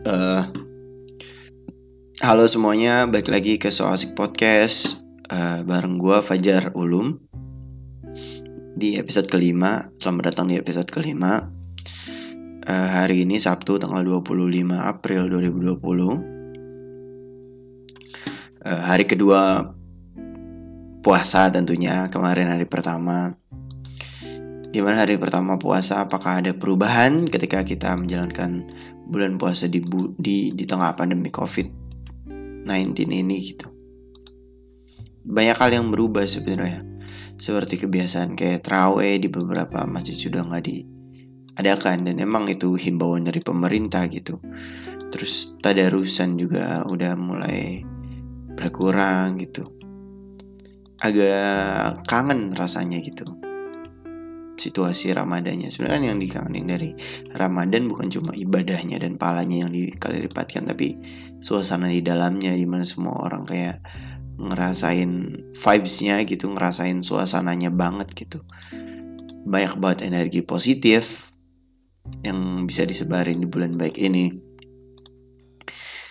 Uh, 0.00 0.48
halo 2.24 2.48
semuanya, 2.48 3.04
balik 3.04 3.28
lagi 3.28 3.60
ke 3.60 3.68
So 3.68 3.84
Asik 3.84 4.16
Podcast 4.16 4.96
uh, 5.28 5.60
bareng 5.60 6.00
gue 6.00 6.24
Fajar 6.24 6.72
Ulum 6.72 7.20
di 8.72 8.96
episode 8.96 9.28
kelima. 9.28 9.92
Selamat 10.00 10.32
datang 10.32 10.48
di 10.48 10.56
episode 10.56 10.88
kelima. 10.88 11.52
Uh, 12.64 12.88
hari 12.96 13.28
ini 13.28 13.36
Sabtu 13.36 13.76
tanggal 13.76 14.00
25 14.00 14.72
April 14.72 15.28
2020. 15.28 15.84
Uh, 18.64 18.80
hari 18.80 19.04
kedua 19.04 19.68
puasa 21.04 21.52
tentunya 21.52 22.08
kemarin 22.08 22.48
hari 22.48 22.64
pertama. 22.64 23.36
Gimana 24.72 25.04
hari 25.04 25.20
pertama 25.20 25.60
puasa? 25.60 26.08
Apakah 26.08 26.40
ada 26.40 26.56
perubahan 26.56 27.28
ketika 27.28 27.60
kita 27.68 27.92
menjalankan 28.00 28.64
bulan 29.10 29.34
puasa 29.36 29.66
di 29.66 29.82
di 30.14 30.54
di 30.54 30.64
tengah 30.64 30.94
pandemi 30.94 31.34
COVID-19 31.34 32.94
ini 33.10 33.36
gitu. 33.42 33.66
Banyak 35.26 35.58
hal 35.58 35.70
yang 35.74 35.90
berubah 35.90 36.24
sebenarnya. 36.24 36.86
Seperti 37.34 37.82
kebiasaan 37.82 38.38
kayak 38.38 38.62
terawih 38.62 39.18
di 39.18 39.26
beberapa 39.26 39.82
masjid 39.90 40.14
sudah 40.14 40.46
nggak 40.46 40.64
diadakan 40.70 42.06
dan 42.06 42.16
emang 42.22 42.46
itu 42.46 42.78
himbauan 42.78 43.26
dari 43.26 43.42
pemerintah 43.42 44.06
gitu. 44.06 44.38
Terus 45.10 45.58
tadarusan 45.58 46.38
juga 46.38 46.86
udah 46.86 47.18
mulai 47.18 47.82
berkurang 48.54 49.42
gitu. 49.42 49.66
Agak 51.00 52.04
kangen 52.06 52.52
rasanya 52.52 53.00
gitu 53.00 53.39
situasi 54.60 55.16
Ramadannya. 55.16 55.72
Sebenarnya 55.72 55.96
kan 55.96 56.04
yang 56.04 56.18
dikangenin 56.20 56.66
dari 56.68 56.90
Ramadan 57.32 57.88
bukan 57.88 58.12
cuma 58.12 58.36
ibadahnya 58.36 59.00
dan 59.00 59.16
palanya 59.16 59.64
yang 59.64 59.72
dikali 59.72 60.20
lipatkan, 60.28 60.68
tapi 60.68 61.00
suasana 61.40 61.88
di 61.88 62.04
dalamnya 62.04 62.52
di 62.52 62.68
mana 62.68 62.84
semua 62.84 63.16
orang 63.24 63.48
kayak 63.48 63.80
ngerasain 64.36 65.12
vibesnya 65.56 66.20
gitu, 66.28 66.52
ngerasain 66.52 67.00
suasananya 67.00 67.72
banget 67.72 68.12
gitu. 68.12 68.44
Banyak 69.48 69.80
banget 69.80 70.12
energi 70.12 70.44
positif 70.44 71.32
yang 72.20 72.68
bisa 72.68 72.84
disebarin 72.84 73.40
di 73.40 73.48
bulan 73.48 73.72
baik 73.80 73.96
ini. 73.96 74.28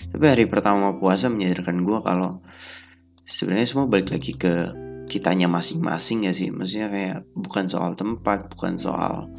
Tapi 0.09 0.25
hari 0.25 0.49
pertama 0.49 0.97
puasa 0.97 1.29
menyadarkan 1.29 1.85
gue 1.85 1.99
kalau 2.02 2.41
sebenarnya 3.29 3.69
semua 3.69 3.85
balik 3.85 4.09
lagi 4.09 4.33
ke 4.33 4.88
kitanya 5.09 5.49
masing-masing 5.49 6.29
ya 6.29 6.31
sih. 6.31 6.53
Maksudnya 6.53 6.88
kayak 6.93 7.17
bukan 7.33 7.65
soal 7.65 7.97
tempat 7.97 8.53
bukan 8.53 8.77
soal 8.77 9.33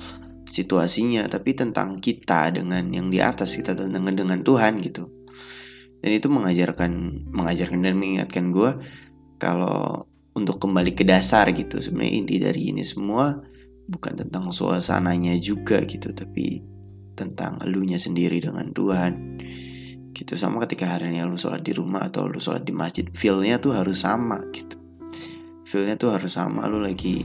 situasinya 0.50 1.30
tapi 1.30 1.54
tentang 1.54 2.02
kita 2.02 2.50
dengan 2.50 2.90
yang 2.90 3.06
di 3.06 3.22
atas 3.22 3.54
kita 3.54 3.78
dengan 3.78 4.10
dengan 4.10 4.42
Tuhan 4.42 4.82
gitu. 4.82 5.06
Dan 6.02 6.10
itu 6.10 6.26
mengajarkan 6.26 6.90
mengajarkan 7.30 7.78
dan 7.86 7.94
mengingatkan 7.94 8.50
gue 8.50 8.70
kalau 9.38 10.10
untuk 10.34 10.58
kembali 10.58 10.98
ke 10.98 11.06
dasar 11.06 11.46
gitu. 11.54 11.78
Sebenarnya 11.78 12.12
inti 12.18 12.36
dari 12.42 12.74
ini 12.74 12.82
semua 12.82 13.38
bukan 13.86 14.18
tentang 14.26 14.50
suasananya 14.50 15.38
juga 15.38 15.86
gitu 15.86 16.10
tapi 16.10 16.66
tentang 17.14 17.62
elunya 17.62 18.00
sendiri 18.02 18.42
dengan 18.42 18.74
Tuhan 18.74 19.38
gitu. 20.10 20.34
Sama 20.34 20.66
ketika 20.66 20.98
hari 20.98 21.14
ini 21.14 21.22
lu 21.22 21.38
sholat 21.38 21.62
di 21.62 21.70
rumah 21.70 22.10
atau 22.10 22.26
lu 22.26 22.42
sholat 22.42 22.66
di 22.66 22.74
masjid 22.74 23.06
feelnya 23.14 23.62
tuh 23.62 23.76
harus 23.76 24.02
sama 24.02 24.42
gitu 24.50 24.79
feelnya 25.70 25.94
tuh 25.94 26.10
harus 26.10 26.34
sama 26.34 26.66
lu 26.66 26.82
lagi 26.82 27.22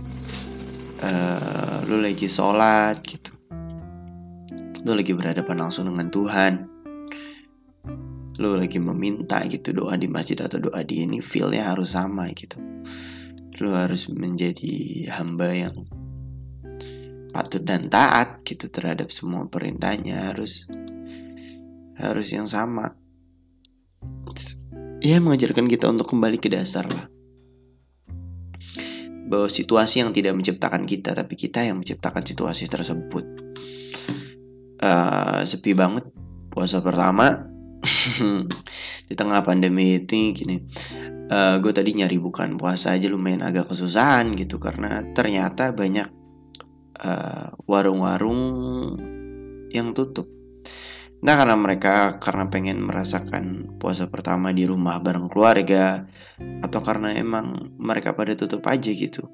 uh, 1.02 1.82
lu 1.90 1.98
lagi 1.98 2.30
sholat 2.30 3.02
gitu. 3.02 3.34
Lu 4.86 4.94
lagi 4.94 5.18
berhadapan 5.18 5.66
langsung 5.66 5.90
dengan 5.90 6.14
Tuhan. 6.14 6.54
Lu 8.38 8.54
lagi 8.54 8.78
meminta 8.78 9.42
gitu 9.50 9.74
doa 9.74 9.98
di 9.98 10.06
masjid 10.06 10.38
atau 10.38 10.62
doa 10.62 10.86
di 10.86 11.02
ini 11.02 11.26
feelnya 11.26 11.74
harus 11.74 11.98
sama 11.98 12.30
gitu. 12.38 12.62
Lu 13.66 13.74
harus 13.74 14.06
menjadi 14.14 15.10
hamba 15.10 15.50
yang 15.50 15.76
patut 17.34 17.66
dan 17.66 17.90
taat 17.90 18.46
gitu 18.46 18.70
terhadap 18.70 19.10
semua 19.10 19.50
perintahnya 19.50 20.30
harus 20.30 20.70
harus 21.98 22.30
yang 22.30 22.46
sama. 22.46 22.94
Ya 25.02 25.18
mengajarkan 25.18 25.66
kita 25.66 25.90
untuk 25.90 26.14
kembali 26.14 26.38
ke 26.38 26.50
dasar 26.50 26.86
lah 26.86 27.15
bahwa 29.26 29.50
situasi 29.50 30.06
yang 30.06 30.14
tidak 30.14 30.38
menciptakan 30.38 30.86
kita 30.86 31.18
tapi 31.18 31.34
kita 31.34 31.66
yang 31.66 31.82
menciptakan 31.82 32.22
situasi 32.22 32.70
tersebut. 32.70 33.26
Uh, 34.82 35.42
sepi 35.46 35.74
banget 35.74 36.06
puasa 36.54 36.80
pertama. 36.80 37.50
Di 39.10 39.14
tengah 39.14 39.46
pandemi 39.46 40.02
ini 40.02 40.34
gini 40.34 40.58
uh, 41.30 41.56
gue 41.62 41.74
tadi 41.74 41.94
nyari 41.94 42.18
bukan 42.18 42.58
puasa 42.58 42.94
aja 42.94 43.10
lumayan 43.10 43.46
agak 43.46 43.70
kesusahan 43.70 44.34
gitu 44.38 44.58
karena 44.62 45.06
ternyata 45.14 45.74
banyak 45.74 46.10
uh, 47.02 47.54
warung-warung 47.66 48.42
yang 49.74 49.92
tutup 49.92 50.30
Nah 51.26 51.34
karena 51.42 51.58
mereka 51.58 52.22
karena 52.22 52.54
pengen 52.54 52.86
merasakan 52.86 53.76
puasa 53.82 54.14
pertama 54.14 54.54
di 54.54 54.70
rumah 54.70 55.02
bareng 55.02 55.26
keluarga 55.26 56.06
Atau 56.62 56.86
karena 56.86 57.18
emang 57.18 57.74
mereka 57.82 58.14
pada 58.14 58.38
tutup 58.38 58.62
aja 58.70 58.94
gitu. 58.94 59.26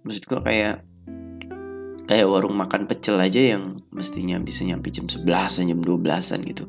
Maksud 0.00 0.24
gue 0.24 0.40
kayak 0.40 0.76
Kayak 2.08 2.26
warung 2.26 2.56
makan 2.56 2.88
pecel 2.88 3.20
aja 3.20 3.54
yang 3.54 3.84
mestinya 3.92 4.40
bisa 4.40 4.64
nyampe 4.64 4.88
jam 4.90 5.06
11 5.06 5.28
jam 5.62 5.78
12an 5.78 6.40
gitu. 6.42 6.64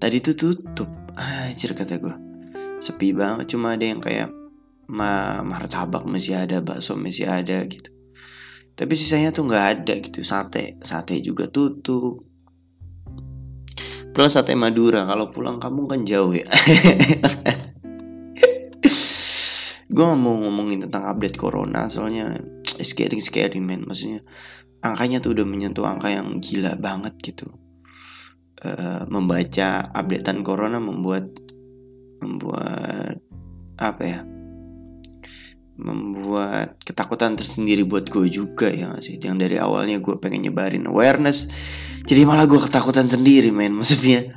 Tadi 0.00 0.16
tuh 0.24 0.34
tutup. 0.34 0.90
Anjir 1.18 1.74
kata 1.74 1.98
gue 1.98 2.14
Sepi 2.78 3.10
banget 3.10 3.52
cuma 3.54 3.74
ada 3.74 3.84
yang 3.84 3.98
kayak 3.98 4.30
ma 4.88 5.44
martabak 5.44 6.08
masih 6.08 6.40
ada, 6.40 6.64
bakso 6.64 6.96
masih 6.96 7.28
ada 7.28 7.68
gitu. 7.68 7.90
Tapi 8.78 8.94
sisanya 8.96 9.28
tuh 9.34 9.44
nggak 9.44 9.66
ada 9.76 9.94
gitu. 9.98 10.24
Sate, 10.24 10.80
sate 10.80 11.20
juga 11.20 11.50
tutup 11.50 12.27
plus 14.18 14.34
sate 14.34 14.58
Madura. 14.58 15.06
Kalau 15.06 15.30
pulang 15.30 15.62
kamu 15.62 15.86
kan 15.86 16.02
jauh 16.02 16.34
ya. 16.34 16.50
Gue 19.94 20.04
mau 20.18 20.34
ngomongin 20.42 20.82
tentang 20.82 21.06
update 21.06 21.38
corona 21.38 21.86
soalnya 21.86 22.34
getting 22.98 23.22
scary 23.22 23.62
man. 23.62 23.86
Maksudnya 23.86 24.26
angkanya 24.82 25.22
tuh 25.22 25.38
udah 25.38 25.46
menyentuh 25.46 25.86
angka 25.86 26.10
yang 26.10 26.42
gila 26.42 26.74
banget 26.82 27.14
gitu. 27.22 27.46
Uh, 28.58 29.06
membaca 29.06 29.86
updatean 29.94 30.42
corona 30.42 30.82
membuat 30.82 31.30
membuat 32.18 33.22
apa 33.78 34.02
ya 34.02 34.26
membuat 35.78 36.82
ketakutan 36.82 37.38
tersendiri 37.38 37.86
buat 37.86 38.10
gue 38.10 38.26
juga 38.26 38.68
ya 38.68 38.98
sih? 38.98 39.16
Yang 39.22 39.46
dari 39.46 39.56
awalnya 39.62 40.02
gue 40.02 40.18
pengen 40.18 40.50
nyebarin 40.50 40.90
awareness 40.90 41.46
jadi 42.02 42.26
malah 42.26 42.50
gue 42.50 42.58
ketakutan 42.58 43.06
sendiri 43.06 43.54
men. 43.54 43.76
Maksudnya 43.78 44.34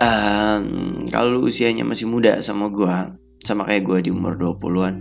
um, 0.00 1.04
kalau 1.12 1.44
usianya 1.44 1.84
masih 1.84 2.08
muda 2.08 2.40
sama 2.40 2.72
gue 2.72 3.20
sama 3.44 3.68
kayak 3.68 3.84
gue 3.84 3.98
di 4.08 4.10
umur 4.12 4.36
20-an 4.36 4.94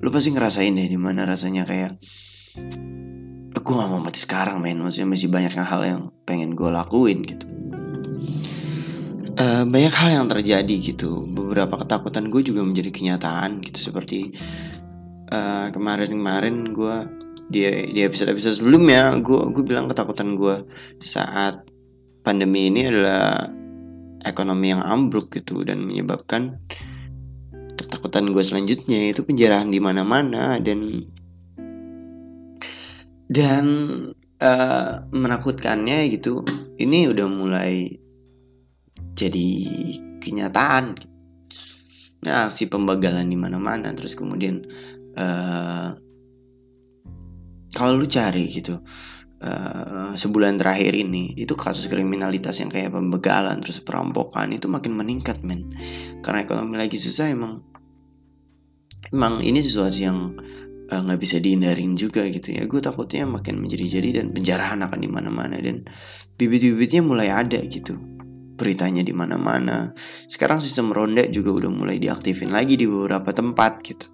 lu 0.00 0.08
pasti 0.08 0.32
ngerasain 0.32 0.72
deh 0.72 0.88
di 0.88 0.96
mana 0.96 1.28
rasanya 1.28 1.68
kayak 1.68 2.00
gue 3.60 3.74
gak 3.76 3.90
mau 3.92 4.00
mati 4.00 4.16
sekarang 4.16 4.64
men. 4.64 4.80
Maksudnya 4.80 5.12
masih 5.12 5.28
banyak 5.28 5.52
hal 5.52 5.82
yang 5.84 6.02
pengen 6.24 6.56
gue 6.56 6.72
lakuin 6.72 7.20
gitu 7.20 7.59
uh, 9.36 9.64
banyak 9.66 9.94
hal 9.94 10.10
yang 10.10 10.26
terjadi 10.26 10.74
gitu. 10.80 11.26
Beberapa 11.30 11.78
ketakutan 11.82 12.32
gue 12.32 12.42
juga 12.42 12.64
menjadi 12.64 12.90
kenyataan 12.90 13.62
gitu 13.62 13.90
seperti 13.90 14.34
uh, 15.30 15.68
kemarin-kemarin 15.70 16.74
gue 16.74 16.96
di 17.50 17.66
di 17.90 18.00
episode 18.06 18.30
episode 18.30 18.62
sebelumnya 18.62 19.10
gue 19.18 19.50
gue 19.50 19.64
bilang 19.66 19.90
ketakutan 19.90 20.38
gue 20.38 20.62
saat 21.02 21.66
pandemi 22.22 22.70
ini 22.70 22.86
adalah 22.86 23.50
ekonomi 24.22 24.70
yang 24.70 24.86
ambruk 24.86 25.34
gitu 25.34 25.66
dan 25.66 25.82
menyebabkan 25.82 26.62
ketakutan 27.74 28.30
gue 28.30 28.44
selanjutnya 28.44 29.10
itu 29.10 29.26
penjarahan 29.26 29.66
di 29.66 29.82
mana-mana 29.82 30.62
dan 30.62 31.10
dan 33.30 33.66
uh, 34.42 35.06
menakutkannya 35.14 36.10
gitu. 36.10 36.42
Ini 36.80 37.12
udah 37.12 37.26
mulai 37.30 37.99
jadi 39.14 39.46
kenyataan. 40.20 40.94
Nah 42.20 42.52
si 42.52 42.68
pembagalan 42.68 43.26
di 43.26 43.38
mana-mana 43.40 43.90
terus 43.96 44.12
kemudian 44.12 44.60
uh, 45.16 45.90
kalau 47.70 47.96
lu 47.96 48.04
cari 48.04 48.50
gitu 48.50 48.82
uh, 49.40 50.12
sebulan 50.14 50.60
terakhir 50.60 50.92
ini 50.92 51.32
itu 51.38 51.56
kasus 51.56 51.88
kriminalitas 51.88 52.60
yang 52.60 52.68
kayak 52.68 52.92
pembegalan 52.92 53.62
terus 53.64 53.80
perampokan 53.80 54.52
itu 54.52 54.68
makin 54.68 54.94
meningkat 54.94 55.40
men. 55.40 55.72
Karena 56.20 56.44
ekonomi 56.44 56.76
lagi 56.76 57.00
susah 57.00 57.32
emang 57.32 57.64
emang 59.10 59.40
ini 59.40 59.64
sesuatu 59.64 59.96
yang 59.96 60.36
eh, 60.92 61.00
nggak 61.00 61.18
uh, 61.18 61.22
bisa 61.22 61.40
dihindarin 61.40 61.96
juga 61.96 62.28
gitu 62.28 62.52
ya. 62.52 62.68
Gue 62.68 62.84
takutnya 62.84 63.24
makin 63.24 63.64
menjadi-jadi 63.64 64.20
dan 64.20 64.26
penjarahan 64.36 64.84
akan 64.84 64.98
di 65.00 65.08
mana-mana 65.08 65.56
dan 65.56 65.88
bibit-bibitnya 66.36 67.00
mulai 67.00 67.32
ada 67.32 67.60
gitu 67.64 68.19
beritanya 68.60 69.00
di 69.00 69.16
mana-mana. 69.16 69.96
Sekarang 70.28 70.60
sistem 70.60 70.92
ronda 70.92 71.24
juga 71.32 71.64
udah 71.64 71.72
mulai 71.72 71.96
diaktifin 71.96 72.52
lagi 72.52 72.76
di 72.76 72.84
beberapa 72.84 73.32
tempat 73.32 73.72
gitu. 73.80 74.06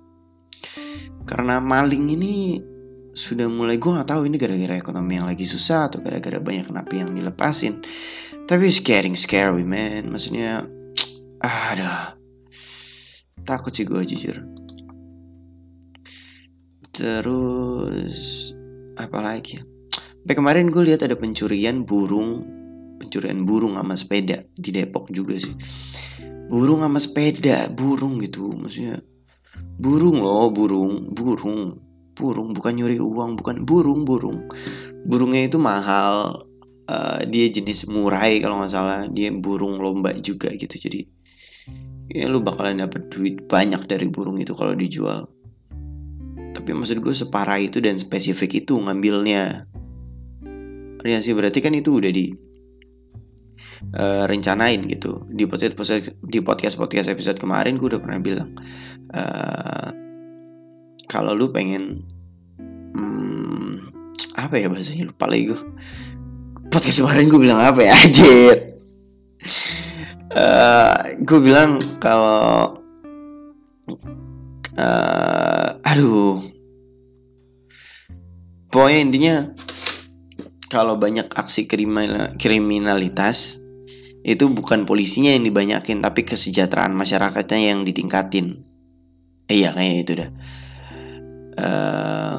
Karena 1.26 1.58
maling 1.58 2.06
ini 2.14 2.62
sudah 3.10 3.50
mulai 3.50 3.82
gue 3.82 3.90
nggak 3.90 4.06
tahu 4.06 4.30
ini 4.30 4.38
gara-gara 4.38 4.78
ekonomi 4.78 5.18
yang 5.18 5.26
lagi 5.26 5.42
susah 5.42 5.90
atau 5.90 5.98
gara-gara 5.98 6.38
banyak 6.38 6.70
napi 6.70 7.02
yang 7.02 7.10
dilepasin. 7.10 7.82
Tapi 8.46 8.70
scaring 8.70 9.18
scary 9.18 9.66
man, 9.66 10.06
maksudnya 10.14 10.62
ada 11.42 12.14
takut 13.42 13.74
sih 13.74 13.82
gue 13.82 14.06
jujur. 14.06 14.46
Terus 16.94 18.54
apa 18.94 19.18
lagi 19.18 19.58
ya? 19.58 19.62
kemarin 20.26 20.74
gue 20.74 20.82
lihat 20.82 21.06
ada 21.06 21.14
pencurian 21.14 21.86
burung 21.86 22.42
pencurian 23.06 23.46
burung 23.46 23.78
sama 23.78 23.94
sepeda 23.94 24.42
di 24.58 24.70
Depok 24.74 25.08
juga 25.14 25.38
sih. 25.38 25.54
Burung 26.50 26.82
sama 26.82 26.98
sepeda 26.98 27.70
burung 27.70 28.18
gitu 28.18 28.50
maksudnya 28.54 29.02
burung 29.78 30.22
loh 30.22 30.50
burung 30.50 31.14
burung 31.14 31.78
burung 32.16 32.48
bukan 32.56 32.72
nyuri 32.74 32.98
uang 32.98 33.38
bukan 33.38 33.62
burung 33.62 34.02
burung. 34.02 34.50
Burungnya 35.06 35.46
itu 35.46 35.62
mahal 35.62 36.46
uh, 36.90 37.20
dia 37.26 37.46
jenis 37.50 37.86
murai 37.90 38.42
kalau 38.42 38.58
nggak 38.58 38.72
salah 38.72 39.06
dia 39.10 39.30
burung 39.34 39.78
lomba 39.78 40.14
juga 40.18 40.50
gitu 40.54 40.78
jadi 40.78 41.06
ya 42.06 42.30
lu 42.30 42.38
bakalan 42.42 42.78
dapet 42.78 43.10
duit 43.10 43.44
banyak 43.50 43.82
dari 43.90 44.06
burung 44.06 44.38
itu 44.38 44.54
kalau 44.54 44.74
dijual. 44.74 45.26
Tapi 46.54 46.70
maksud 46.72 47.04
gue 47.04 47.14
separah 47.14 47.60
itu 47.60 47.78
dan 47.84 48.00
spesifik 48.00 48.64
itu 48.64 48.78
ngambilnya. 48.80 49.68
Ya 51.06 51.22
sih 51.22 51.36
berarti 51.36 51.62
kan 51.62 51.70
itu 51.70 52.02
udah 52.02 52.10
di 52.10 52.34
uh, 53.96 54.24
rencanain 54.28 54.82
gitu. 54.86 55.24
Di 55.28 55.44
podcast 55.48 55.76
di 56.22 56.38
podcast 56.40 56.76
podcast 56.76 57.08
episode 57.10 57.38
kemarin 57.40 57.76
gue 57.76 57.96
udah 57.96 58.02
pernah 58.02 58.20
bilang 58.20 58.50
uh, 59.12 59.88
kalau 61.06 61.32
lu 61.32 61.48
pengen 61.52 62.04
hmm, 62.60 63.92
apa 64.36 64.60
ya 64.60 64.68
bahasanya? 64.68 65.08
Lupa 65.08 65.28
lagi 65.28 65.52
gue 65.54 65.60
podcast 66.70 67.00
kemarin 67.00 67.30
gue 67.30 67.40
bilang 67.40 67.60
apa 67.62 67.80
ya? 67.82 67.94
Aja 67.94 68.30
uh, 70.36 70.94
gue 71.22 71.38
bilang 71.40 71.80
kalau 71.98 72.74
uh, 74.76 75.68
aduh. 75.82 76.42
Pokoknya 78.66 78.98
intinya 79.00 79.34
kalau 80.68 81.00
banyak 81.00 81.32
aksi 81.32 81.64
kriminal, 81.64 82.36
kriminalitas 82.36 83.62
itu 84.26 84.50
bukan 84.50 84.90
polisinya 84.90 85.30
yang 85.30 85.46
dibanyakin 85.46 86.02
tapi 86.02 86.26
kesejahteraan 86.26 86.90
masyarakatnya 86.98 87.70
yang 87.70 87.86
ditingkatin. 87.86 88.66
Eh, 89.46 89.62
iya 89.62 89.70
kayaknya 89.70 89.98
itu 90.02 90.12
dah. 90.18 90.30
Uh, 91.56 92.36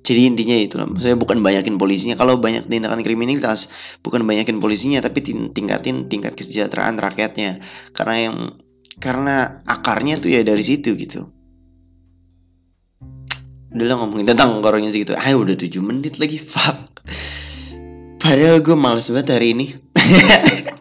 jadi 0.00 0.20
intinya 0.32 0.56
itu 0.56 0.80
lah. 0.80 0.88
Maksudnya 0.88 1.20
bukan 1.20 1.44
banyakin 1.44 1.76
polisinya. 1.76 2.16
Kalau 2.16 2.40
banyak 2.40 2.64
tindakan 2.72 3.04
kriminalitas, 3.04 3.68
bukan 4.00 4.24
banyakin 4.24 4.56
polisinya, 4.56 5.04
tapi 5.04 5.20
tingkatin 5.52 6.08
tingkat 6.08 6.32
kesejahteraan 6.32 6.96
rakyatnya. 6.96 7.60
Karena 7.92 8.16
yang 8.16 8.36
karena 8.96 9.60
akarnya 9.68 10.24
tuh 10.24 10.32
ya 10.32 10.40
dari 10.40 10.64
situ 10.64 10.96
gitu. 10.96 11.28
Udah 13.68 13.84
lah 13.84 13.96
ngomongin 14.00 14.24
tentang 14.24 14.64
korongnya 14.64 14.88
segitu. 14.88 15.12
Ah 15.12 15.28
udah 15.36 15.52
7 15.52 15.84
menit 15.84 16.16
lagi. 16.16 16.40
Fuck. 16.40 17.04
Padahal 18.16 18.64
gue 18.64 18.76
males 18.76 19.06
banget 19.12 19.36
hari 19.36 19.54
ini 19.54 19.66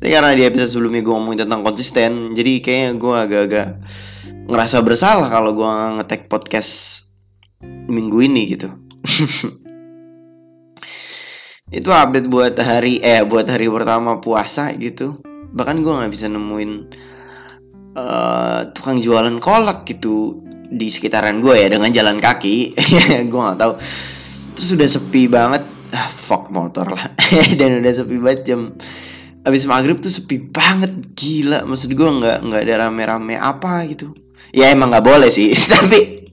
Tapi 0.00 0.08
karena 0.08 0.32
di 0.32 0.48
episode 0.48 0.72
sebelumnya 0.72 1.04
gue 1.04 1.12
ngomongin 1.12 1.44
tentang 1.44 1.60
konsisten 1.60 2.32
Jadi 2.32 2.64
kayaknya 2.64 2.96
gue 2.96 3.14
agak-agak 3.20 3.68
ngerasa 4.48 4.80
bersalah 4.80 5.28
kalau 5.28 5.52
gue 5.52 5.68
ngetek 6.00 6.26
podcast 6.26 7.04
minggu 7.62 8.18
ini 8.24 8.42
gitu. 8.56 8.72
Itu 11.78 11.92
update 11.92 12.26
buat 12.26 12.56
hari 12.58 12.98
eh 12.98 13.22
buat 13.22 13.46
hari 13.46 13.70
pertama 13.70 14.18
puasa 14.18 14.72
gitu. 14.74 15.20
Bahkan 15.54 15.84
gue 15.84 15.92
gak 15.92 16.10
bisa 16.10 16.26
nemuin 16.26 16.72
uh, 17.94 18.72
tukang 18.74 18.98
jualan 18.98 19.36
kolak 19.38 19.86
gitu 19.86 20.42
di 20.70 20.90
sekitaran 20.90 21.38
gue 21.38 21.54
ya 21.60 21.68
dengan 21.70 21.90
jalan 21.90 22.18
kaki. 22.22 22.78
Gue 23.30 23.40
nggak 23.42 23.58
tahu. 23.58 23.72
Terus 24.54 24.70
udah 24.78 24.88
sepi 24.88 25.26
banget. 25.26 25.62
Ah 25.90 26.06
fuck 26.06 26.46
motor 26.54 26.94
lah. 26.94 27.10
Dan 27.58 27.82
udah 27.82 27.90
sepi 27.90 28.16
banget 28.22 28.54
jam 28.54 28.70
abis 29.40 29.64
maghrib 29.64 29.96
tuh 30.00 30.12
sepi 30.12 30.50
banget 30.50 30.92
gila. 31.16 31.64
Maksud 31.64 31.92
gue 31.92 32.08
nggak 32.08 32.38
nggak 32.44 32.62
ada 32.68 32.74
rame-rame 32.86 33.36
apa 33.40 33.88
gitu. 33.88 34.12
Ya 34.52 34.72
emang 34.72 34.92
nggak 34.92 35.06
boleh 35.06 35.30
sih. 35.32 35.52
Tapi 35.72 36.28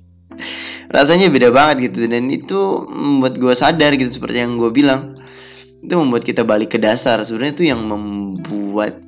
rasanya 0.92 1.32
beda 1.32 1.50
banget 1.54 1.92
gitu. 1.92 2.08
Dan 2.08 2.28
itu 2.28 2.84
membuat 2.88 3.40
gue 3.40 3.54
sadar 3.56 3.96
gitu 3.96 4.12
seperti 4.12 4.44
yang 4.44 4.60
gue 4.60 4.72
bilang. 4.74 5.16
Itu 5.80 5.96
membuat 5.96 6.28
kita 6.28 6.44
balik 6.44 6.76
ke 6.76 6.80
dasar. 6.82 7.24
Sebenarnya 7.24 7.54
itu 7.56 7.66
yang 7.70 7.82
membuat 7.88 9.00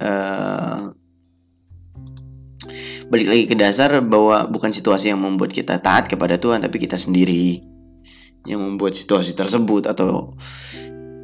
uh, 0.00 0.94
balik 3.08 3.28
lagi 3.28 3.44
ke 3.48 3.56
dasar 3.56 4.00
bahwa 4.04 4.48
bukan 4.48 4.72
situasi 4.72 5.12
yang 5.12 5.20
membuat 5.20 5.52
kita 5.52 5.80
taat 5.80 6.08
kepada 6.08 6.40
Tuhan 6.40 6.64
tapi 6.64 6.80
kita 6.80 6.96
sendiri. 6.96 7.60
Yang 8.48 8.60
membuat 8.64 8.96
situasi 8.96 9.36
tersebut 9.36 9.84
atau 9.90 10.32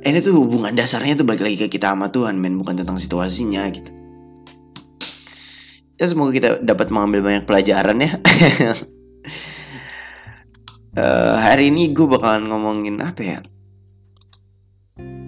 ini 0.04 0.20
tuh 0.20 0.36
hubungan 0.36 0.76
dasarnya 0.76 1.16
tuh 1.16 1.26
balik 1.26 1.42
lagi 1.42 1.56
ke 1.56 1.66
kita 1.72 1.96
sama 1.96 2.12
Tuhan 2.12 2.36
men. 2.36 2.60
Bukan 2.60 2.76
tentang 2.76 3.00
situasinya 3.00 3.64
gitu. 3.72 3.90
Ya 5.96 6.04
semoga 6.10 6.34
kita 6.36 6.48
dapat 6.60 6.92
mengambil 6.92 7.24
banyak 7.24 7.44
pelajaran 7.48 8.02
ya. 8.02 8.12
Uh, 10.92 11.34
hari 11.48 11.72
ini 11.72 11.96
gue 11.96 12.04
bakalan 12.04 12.50
ngomongin 12.50 13.00
apa 13.00 13.22
ya? 13.24 13.38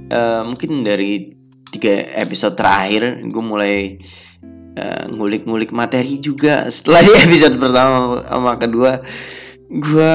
Uh, 0.07 0.43
mungkin 0.47 0.85
dari 0.85 1.33
tiga 1.73 1.97
episode 2.21 2.55
terakhir 2.55 3.27
gue 3.27 3.43
mulai 3.43 3.99
ngulik 4.77 5.17
ngulik-ngulik 5.49 5.71
materi 5.73 6.21
juga. 6.21 6.69
Setelah 6.69 7.01
di 7.01 7.13
episode 7.17 7.57
pertama 7.57 8.21
sama 8.29 8.53
kedua 8.61 9.01
gue 9.67 10.15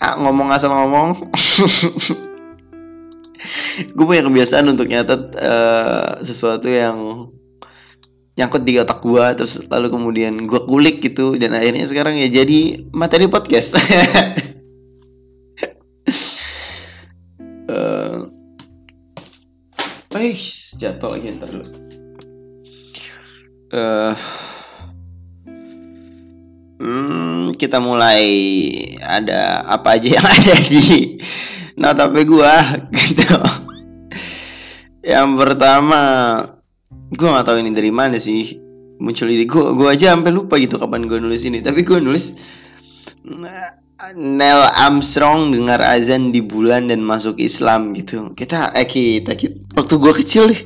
ah, 0.00 0.14
ngomong 0.18 0.48
asal 0.50 0.74
ngomong 0.74 1.30
gue 3.96 4.04
punya 4.04 4.22
kebiasaan 4.24 4.66
untuk 4.70 4.86
nyatet 4.88 5.34
uh, 5.36 6.18
sesuatu 6.24 6.68
yang 6.68 7.28
nyangkut 8.34 8.66
di 8.66 8.82
otak 8.82 8.98
gue 8.98 9.24
terus 9.38 9.62
lalu 9.70 9.94
kemudian 9.94 10.34
gue 10.42 10.60
kulik 10.66 10.98
gitu 10.98 11.38
dan 11.38 11.54
akhirnya 11.54 11.86
sekarang 11.86 12.18
ya 12.18 12.26
jadi 12.26 12.90
materi 12.90 13.30
podcast. 13.30 13.78
Uh, 17.70 18.26
eh 20.18 20.38
jatuh 20.78 21.14
lagi 21.14 21.30
ntar 21.38 21.50
dulu. 21.50 21.66
Uh, 23.74 24.14
hmm, 26.78 27.58
kita 27.58 27.82
mulai 27.82 28.22
ada 29.02 29.66
apa 29.66 29.98
aja 29.98 30.18
yang 30.18 30.26
ada 30.38 30.54
di 30.58 31.18
notape 31.74 32.22
gua 32.26 32.83
gitu. 33.04 33.36
Yang 35.14 35.30
pertama, 35.36 36.00
gua 37.14 37.28
nggak 37.36 37.46
tahu 37.46 37.60
ini 37.60 37.70
dari 37.76 37.92
mana 37.92 38.16
sih 38.16 38.56
muncul 38.98 39.28
ini. 39.28 39.44
Gua 39.44 39.76
gua 39.76 39.92
aja 39.92 40.16
sampai 40.16 40.32
lupa 40.32 40.56
gitu 40.56 40.80
kapan 40.80 41.04
gua 41.04 41.20
nulis 41.20 41.44
ini. 41.44 41.60
Tapi 41.60 41.84
gua 41.84 42.00
nulis 42.00 42.32
Neil 44.16 44.60
Armstrong 44.74 45.54
dengar 45.54 45.80
azan 45.80 46.32
di 46.34 46.40
bulan 46.40 46.88
dan 46.88 47.04
masuk 47.04 47.36
Islam 47.40 47.92
gitu. 47.92 48.32
Kita 48.32 48.72
eh 48.72 48.88
kita, 48.88 49.36
kita 49.36 49.56
waktu 49.76 49.94
gua 50.00 50.12
kecil 50.16 50.48
nih 50.50 50.62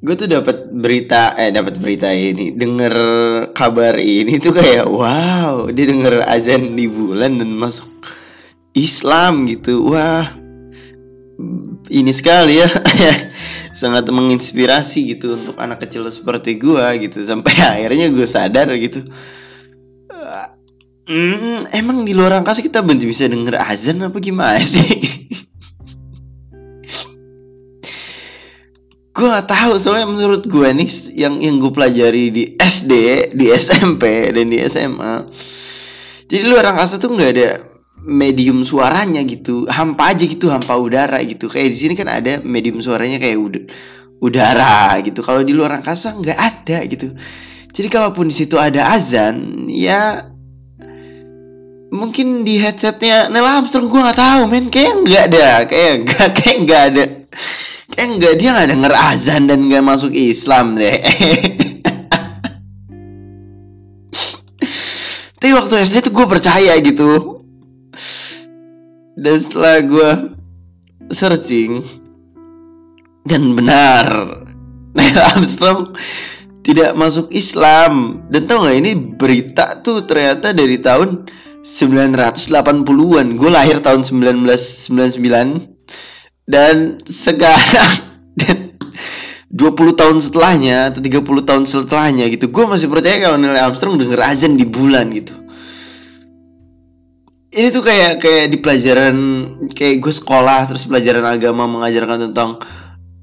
gue 0.00 0.16
tuh 0.16 0.32
dapat 0.32 0.72
berita 0.72 1.36
eh 1.36 1.52
dapat 1.52 1.76
berita 1.76 2.08
ini 2.08 2.56
denger 2.56 2.94
kabar 3.52 4.00
ini 4.00 4.40
tuh 4.40 4.56
kayak 4.56 4.88
wow 4.88 5.68
dia 5.68 5.84
denger 5.84 6.24
azan 6.24 6.72
di 6.72 6.88
bulan 6.88 7.36
dan 7.36 7.52
masuk 7.52 8.08
Islam 8.72 9.44
gitu 9.44 9.92
wah 9.92 10.39
ini 11.90 12.14
sekali 12.14 12.62
ya. 12.62 12.70
Sangat 13.80 14.06
menginspirasi 14.06 15.18
gitu 15.18 15.34
untuk 15.34 15.58
anak 15.58 15.82
kecil 15.82 16.06
seperti 16.08 16.56
gue 16.56 16.86
gitu. 17.02 17.18
Sampai 17.26 17.52
akhirnya 17.74 18.08
gue 18.08 18.26
sadar 18.26 18.70
gitu. 18.78 19.02
Hmm, 21.10 21.66
emang 21.74 22.06
di 22.06 22.14
luar 22.14 22.38
angkasa 22.38 22.62
kita 22.62 22.86
bisa 22.86 23.26
denger 23.26 23.58
azan 23.58 23.98
apa 24.06 24.22
gimana 24.22 24.62
sih? 24.62 24.86
Gue 29.10 29.26
gak 29.26 29.52
tahu 29.52 29.74
soalnya 29.76 30.06
menurut 30.06 30.46
gue 30.46 30.70
nih 30.70 30.88
yang 31.12 31.36
yang 31.42 31.60
gue 31.60 31.68
pelajari 31.68 32.30
di 32.32 32.54
SD 32.56 32.92
di 33.36 33.52
SMP 33.52 34.32
dan 34.32 34.48
di 34.48 34.56
SMA 34.64 35.28
jadi 36.30 36.46
luar 36.46 36.72
angkasa 36.72 36.96
tuh 36.96 37.12
nggak 37.12 37.30
ada 37.36 37.48
medium 38.04 38.64
suaranya 38.64 39.20
gitu 39.28 39.68
hampa 39.68 40.16
aja 40.16 40.24
gitu 40.24 40.48
hampa 40.48 40.76
udara 40.76 41.20
gitu. 41.24 41.48
Kayak 41.50 41.68
di 41.72 41.76
sini 41.76 41.94
kan 41.98 42.08
ada 42.08 42.40
medium 42.40 42.80
suaranya 42.80 43.20
kayak 43.20 43.36
ud 43.36 43.54
udara 44.20 44.96
gitu. 45.04 45.20
Kalau 45.20 45.44
di 45.44 45.52
luar 45.52 45.80
angkasa 45.80 46.16
nggak 46.16 46.38
ada 46.38 46.78
gitu. 46.88 47.12
Jadi 47.70 47.88
kalaupun 47.88 48.28
di 48.28 48.34
situ 48.34 48.58
ada 48.58 48.90
azan 48.92 49.66
ya 49.70 50.26
mungkin 51.90 52.46
di 52.46 52.58
headsetnya 52.58 53.30
Neil 53.30 53.46
Armstrong 53.46 53.90
gue 53.90 54.00
nggak 54.00 54.18
tahu 54.18 54.42
men. 54.48 54.70
Kayak 54.72 54.94
nggak 55.06 55.24
ada 55.32 55.48
kayak 55.68 55.94
nggak 56.06 56.28
kayak 56.36 56.56
nggak 56.64 56.82
ada 56.92 57.04
kayak 57.90 58.08
nggak 58.16 58.34
dia 58.38 58.50
nggak 58.54 58.68
denger 58.74 58.92
azan 58.96 59.42
dan 59.48 59.68
nggak 59.68 59.84
masuk 59.84 60.12
Islam 60.14 60.76
deh. 60.76 60.98
Tapi 65.40 65.56
waktu 65.56 65.72
SD 65.88 66.04
tuh 66.04 66.12
gue 66.12 66.26
percaya 66.28 66.76
gitu 66.84 67.39
dan 69.20 69.36
setelah 69.36 69.76
gue 69.84 70.10
searching 71.12 71.84
dan 73.28 73.52
benar 73.52 74.08
Neil 74.96 75.20
Armstrong 75.20 75.92
tidak 76.64 76.96
masuk 76.96 77.28
Islam. 77.32 78.24
Dan 78.28 78.48
tau 78.48 78.64
gak 78.64 78.76
ini 78.80 78.96
berita 78.96 79.80
tuh 79.84 80.08
ternyata 80.08 80.56
dari 80.56 80.80
tahun 80.80 81.28
980-an 81.60 83.26
gue 83.36 83.50
lahir 83.52 83.84
tahun 83.84 84.00
1999 84.00 85.20
dan 86.48 86.96
sekarang 87.04 87.92
dan 88.40 88.80
20 89.52 90.00
tahun 90.00 90.16
setelahnya 90.24 90.88
atau 90.88 91.04
30 91.04 91.20
tahun 91.44 91.64
setelahnya 91.68 92.32
gitu 92.32 92.48
gue 92.48 92.64
masih 92.64 92.88
percaya 92.88 93.20
kalau 93.20 93.36
Neil 93.36 93.60
Armstrong 93.60 94.00
denger 94.00 94.24
azan 94.24 94.56
di 94.56 94.64
bulan 94.64 95.12
gitu 95.12 95.36
ini 97.50 97.68
tuh 97.74 97.82
kayak 97.82 98.22
kayak 98.22 98.46
di 98.54 98.58
pelajaran 98.62 99.16
kayak 99.74 99.98
gue 99.98 100.14
sekolah 100.14 100.70
terus 100.70 100.86
pelajaran 100.86 101.26
agama 101.26 101.66
mengajarkan 101.66 102.30
tentang 102.30 102.62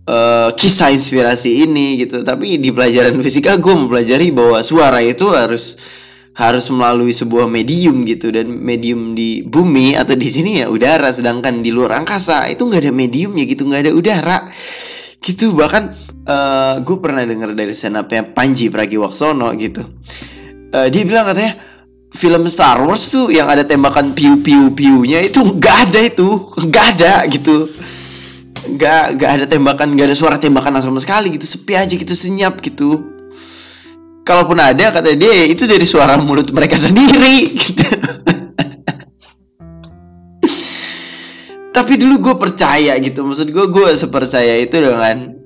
uh, 0.04 0.52
kisah 0.52 0.92
inspirasi 0.92 1.64
ini 1.64 2.04
gitu. 2.04 2.28
Tapi 2.28 2.60
di 2.60 2.76
pelajaran 2.76 3.16
fisika 3.24 3.56
gue 3.56 3.72
mempelajari 3.72 4.36
bahwa 4.36 4.60
suara 4.68 5.00
itu 5.00 5.32
harus 5.32 5.80
harus 6.36 6.68
melalui 6.70 7.16
sebuah 7.16 7.48
medium 7.48 8.04
gitu. 8.04 8.28
Dan 8.28 8.52
medium 8.52 9.16
di 9.16 9.48
bumi 9.48 9.96
atau 9.96 10.20
di 10.20 10.28
sini 10.28 10.60
ya 10.60 10.68
udara 10.68 11.08
sedangkan 11.08 11.64
di 11.64 11.72
luar 11.72 12.04
angkasa 12.04 12.52
itu 12.52 12.68
nggak 12.68 12.84
ada 12.84 12.94
medium 12.94 13.32
ya 13.40 13.48
gitu 13.48 13.64
nggak 13.64 13.82
ada 13.88 13.92
udara 13.96 14.40
gitu. 15.24 15.56
Bahkan 15.56 15.84
uh, 16.28 16.74
gue 16.84 16.98
pernah 17.00 17.24
dengar 17.24 17.56
dari 17.56 17.72
senapnya 17.72 18.28
Panji 18.28 18.68
Pragiwaksono 18.68 19.56
gitu. 19.56 19.88
Uh, 20.76 20.92
dia 20.92 21.08
bilang 21.08 21.24
katanya 21.32 21.77
film 22.16 22.48
Star 22.48 22.80
Wars 22.84 23.12
tuh 23.12 23.28
yang 23.34 23.52
ada 23.52 23.68
tembakan 23.68 24.16
piu 24.16 24.40
piu 24.40 24.72
piunya 24.72 25.26
itu 25.26 25.44
nggak 25.44 25.78
ada 25.92 26.00
itu 26.06 26.28
nggak 26.56 26.86
ada 26.96 27.14
gitu. 27.28 27.68
Nggak 28.68 29.04
nggak 29.20 29.32
ada 29.40 29.46
tembakan 29.48 29.96
nggak 29.96 30.08
ada 30.12 30.18
suara 30.18 30.38
tembakan 30.40 30.80
sama 30.84 31.00
sekali 31.00 31.36
gitu 31.36 31.48
sepi 31.48 31.74
aja 31.76 31.94
gitu 31.94 32.14
senyap 32.16 32.60
gitu. 32.64 33.04
Kalaupun 34.28 34.60
ada 34.60 34.92
kata 34.92 35.16
dia 35.16 35.48
itu 35.48 35.64
dari 35.64 35.88
suara 35.88 36.20
mulut 36.20 36.52
mereka 36.52 36.76
sendiri 36.76 37.56
gitu. 37.56 37.84
tapi 41.78 41.94
dulu 41.94 42.18
gue 42.18 42.36
percaya 42.42 42.98
gitu 42.98 43.22
maksud 43.22 43.54
gue 43.54 43.66
gue 43.70 43.90
sepercaya 43.94 44.58
itu 44.58 44.82
dengan 44.82 45.38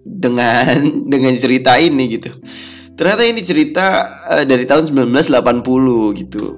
dengan 0.00 0.80
dengan 1.04 1.32
cerita 1.36 1.76
ini 1.76 2.08
gitu 2.08 2.32
Ternyata 3.02 3.26
ini 3.26 3.42
cerita 3.42 4.06
uh, 4.30 4.46
dari 4.46 4.62
tahun 4.62 4.86
1980 5.10 6.22
gitu. 6.22 6.54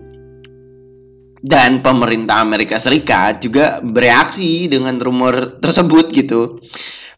Dan 1.40 1.80
pemerintah 1.80 2.44
Amerika 2.44 2.76
Serikat 2.76 3.40
juga 3.40 3.80
bereaksi 3.80 4.68
dengan 4.68 5.00
rumor 5.00 5.56
tersebut 5.64 6.12
gitu. 6.12 6.60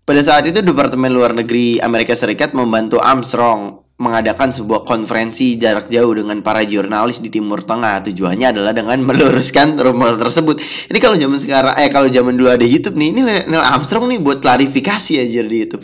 Pada 0.06 0.22
saat 0.22 0.46
itu 0.46 0.62
Departemen 0.62 1.10
Luar 1.10 1.34
Negeri 1.34 1.82
Amerika 1.82 2.14
Serikat 2.14 2.54
membantu 2.54 3.02
Armstrong 3.02 3.85
mengadakan 4.06 4.54
sebuah 4.54 4.86
konferensi 4.86 5.58
jarak 5.58 5.90
jauh 5.90 6.14
dengan 6.14 6.38
para 6.38 6.62
jurnalis 6.62 7.18
di 7.18 7.26
Timur 7.26 7.66
Tengah. 7.66 8.06
Tujuannya 8.06 8.54
adalah 8.54 8.70
dengan 8.70 9.02
meluruskan 9.02 9.74
rumor 9.82 10.14
tersebut. 10.14 10.62
Ini 10.86 10.98
kalau 11.02 11.18
zaman 11.18 11.42
sekarang, 11.42 11.74
eh 11.74 11.90
kalau 11.90 12.06
zaman 12.06 12.38
dulu 12.38 12.54
ada 12.54 12.62
YouTube 12.62 12.94
nih, 12.94 13.08
ini 13.10 13.20
Neil 13.50 13.58
Armstrong 13.58 14.06
nih 14.06 14.22
buat 14.22 14.38
klarifikasi 14.38 15.18
aja 15.18 15.42
di 15.42 15.56
YouTube. 15.66 15.82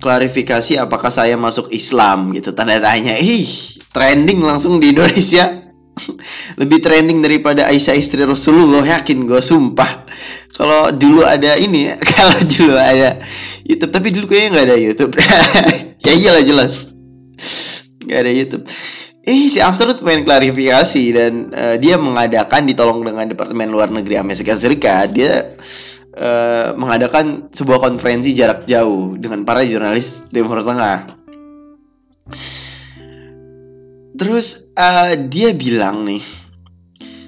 Klarifikasi 0.00 0.80
apakah 0.80 1.12
saya 1.12 1.36
masuk 1.36 1.68
Islam 1.68 2.32
gitu 2.32 2.56
tanda 2.56 2.80
tanya. 2.80 3.20
Ih, 3.20 3.44
trending 3.92 4.40
langsung 4.40 4.80
di 4.80 4.96
Indonesia. 4.96 5.68
Lebih 6.60 6.78
trending 6.80 7.20
daripada 7.20 7.68
Aisyah 7.68 7.98
istri 7.98 8.24
Rasulullah 8.24 8.80
yakin 8.80 9.28
gue 9.28 9.44
sumpah. 9.44 10.08
Kalau 10.56 10.90
dulu 10.90 11.22
ada 11.22 11.54
ini, 11.60 11.92
kalau 12.16 12.40
dulu 12.48 12.80
ada 12.80 13.20
YouTube, 13.68 13.92
tapi 13.92 14.08
dulu 14.08 14.24
kayaknya 14.32 14.48
nggak 14.56 14.66
ada 14.66 14.76
YouTube. 14.80 15.12
ya 16.06 16.12
iyalah 16.16 16.44
jelas 16.46 16.87
Gak 18.08 18.18
ada 18.24 18.32
YouTube 18.32 18.66
ini 19.28 19.44
si 19.52 19.60
tuh 19.60 20.00
pengen 20.00 20.24
klarifikasi 20.24 21.04
dan 21.12 21.32
uh, 21.52 21.76
dia 21.76 22.00
mengadakan 22.00 22.64
ditolong 22.64 23.04
dengan 23.04 23.28
Departemen 23.28 23.68
Luar 23.68 23.92
Negeri 23.92 24.16
Amerika 24.16 24.56
Serikat 24.56 25.12
dia 25.12 25.52
uh, 26.16 26.72
mengadakan 26.72 27.52
sebuah 27.52 27.76
konferensi 27.76 28.32
jarak 28.32 28.64
jauh 28.64 29.12
dengan 29.20 29.44
para 29.44 29.60
jurnalis 29.68 30.24
Timur 30.32 30.64
Tengah. 30.64 31.20
Terus 34.18 34.72
uh, 34.72 35.12
dia 35.28 35.52
bilang 35.52 36.08
nih 36.08 36.24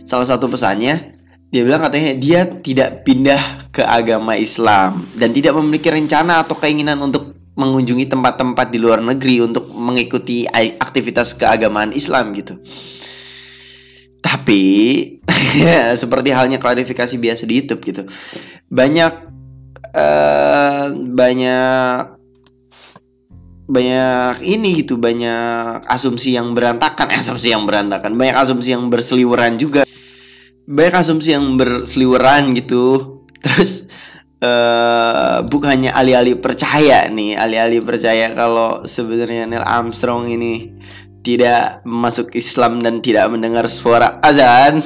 salah 0.08 0.26
satu 0.26 0.48
pesannya 0.48 1.20
dia 1.52 1.62
bilang 1.66 1.84
katanya 1.84 2.16
dia 2.16 2.40
tidak 2.48 3.04
pindah 3.04 3.70
ke 3.70 3.84
agama 3.84 4.40
Islam 4.40 5.06
dan 5.14 5.36
tidak 5.36 5.54
memiliki 5.58 5.92
rencana 5.92 6.42
atau 6.42 6.56
keinginan 6.58 6.98
untuk 6.98 7.29
mengunjungi 7.60 8.08
tempat-tempat 8.08 8.72
di 8.72 8.80
luar 8.80 9.04
negeri 9.04 9.44
untuk 9.44 9.68
mengikuti 9.76 10.48
aktivitas 10.48 11.36
keagamaan 11.36 11.92
Islam 11.92 12.32
gitu. 12.32 12.56
Tapi 14.24 14.62
seperti 16.02 16.32
halnya 16.32 16.56
klarifikasi 16.56 17.20
biasa 17.20 17.44
di 17.44 17.60
YouTube 17.60 17.84
gitu. 17.84 18.02
Banyak 18.72 19.12
uh, 19.92 20.86
banyak 20.96 22.20
banyak 23.70 24.42
ini 24.42 24.82
gitu, 24.82 24.98
banyak 24.98 25.86
asumsi 25.86 26.34
yang 26.34 26.58
berantakan, 26.58 27.06
eh, 27.14 27.22
asumsi 27.22 27.54
yang 27.54 27.62
berantakan, 27.70 28.18
banyak 28.18 28.34
asumsi 28.34 28.74
yang 28.74 28.90
berseliweran 28.90 29.62
juga. 29.62 29.86
Banyak 30.66 30.94
asumsi 31.06 31.38
yang 31.38 31.54
berseliweran 31.54 32.50
gitu. 32.58 33.16
Terus 33.44 33.86
uh, 34.40 35.44
bukannya 35.46 35.92
alih-alih 35.92 36.40
percaya 36.40 37.06
nih, 37.08 37.36
alih-alih 37.36 37.84
percaya 37.84 38.32
kalau 38.32 38.84
sebenarnya 38.84 39.46
Neil 39.46 39.64
Armstrong 39.64 40.28
ini 40.28 40.72
tidak 41.20 41.84
masuk 41.84 42.32
Islam 42.32 42.80
dan 42.80 43.04
tidak 43.04 43.28
mendengar 43.28 43.68
suara 43.68 44.18
azan. 44.24 44.80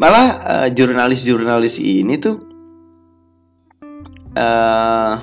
Malah 0.00 0.26
uh, 0.44 0.68
jurnalis-jurnalis 0.68 1.80
ini 1.80 2.20
tuh 2.20 2.36
uh, 4.36 5.16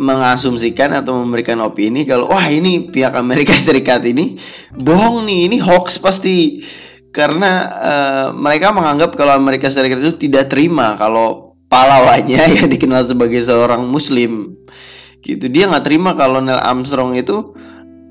mengasumsikan 0.00 0.96
atau 0.96 1.20
memberikan 1.20 1.60
opini 1.60 2.08
kalau 2.08 2.30
wah 2.32 2.48
ini 2.48 2.88
pihak 2.88 3.12
Amerika 3.18 3.52
Serikat 3.52 4.00
ini 4.06 4.38
bohong 4.72 5.26
nih, 5.26 5.50
ini 5.50 5.56
hoax 5.60 5.98
pasti 6.00 6.62
karena 7.10 7.52
uh, 7.70 8.28
mereka 8.34 8.70
menganggap 8.70 9.18
kalau 9.18 9.34
Amerika 9.34 9.66
Serikat 9.66 9.98
itu 9.98 10.30
tidak 10.30 10.50
terima 10.50 10.94
kalau 10.94 11.58
pahlawannya 11.70 12.42
yang 12.62 12.66
dikenal 12.70 13.02
sebagai 13.06 13.42
seorang 13.42 13.86
Muslim. 13.86 14.54
Gitu. 15.20 15.46
Dia 15.52 15.68
nggak 15.68 15.84
terima 15.84 16.16
kalau 16.16 16.40
Neil 16.40 16.58
Armstrong 16.58 17.18
itu 17.18 17.54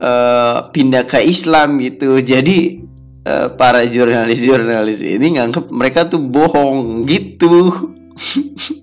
uh, 0.04 0.70
pindah 0.72 1.08
ke 1.08 1.24
Islam 1.24 1.80
gitu. 1.80 2.20
Jadi 2.32 2.84
uh, 3.28 3.56
para 3.56 3.84
jurnalis-jurnalis 3.88 5.04
ini 5.04 5.40
nganggap 5.40 5.72
mereka 5.72 6.08
tuh 6.08 6.20
bohong 6.24 7.08
gitu. 7.08 7.52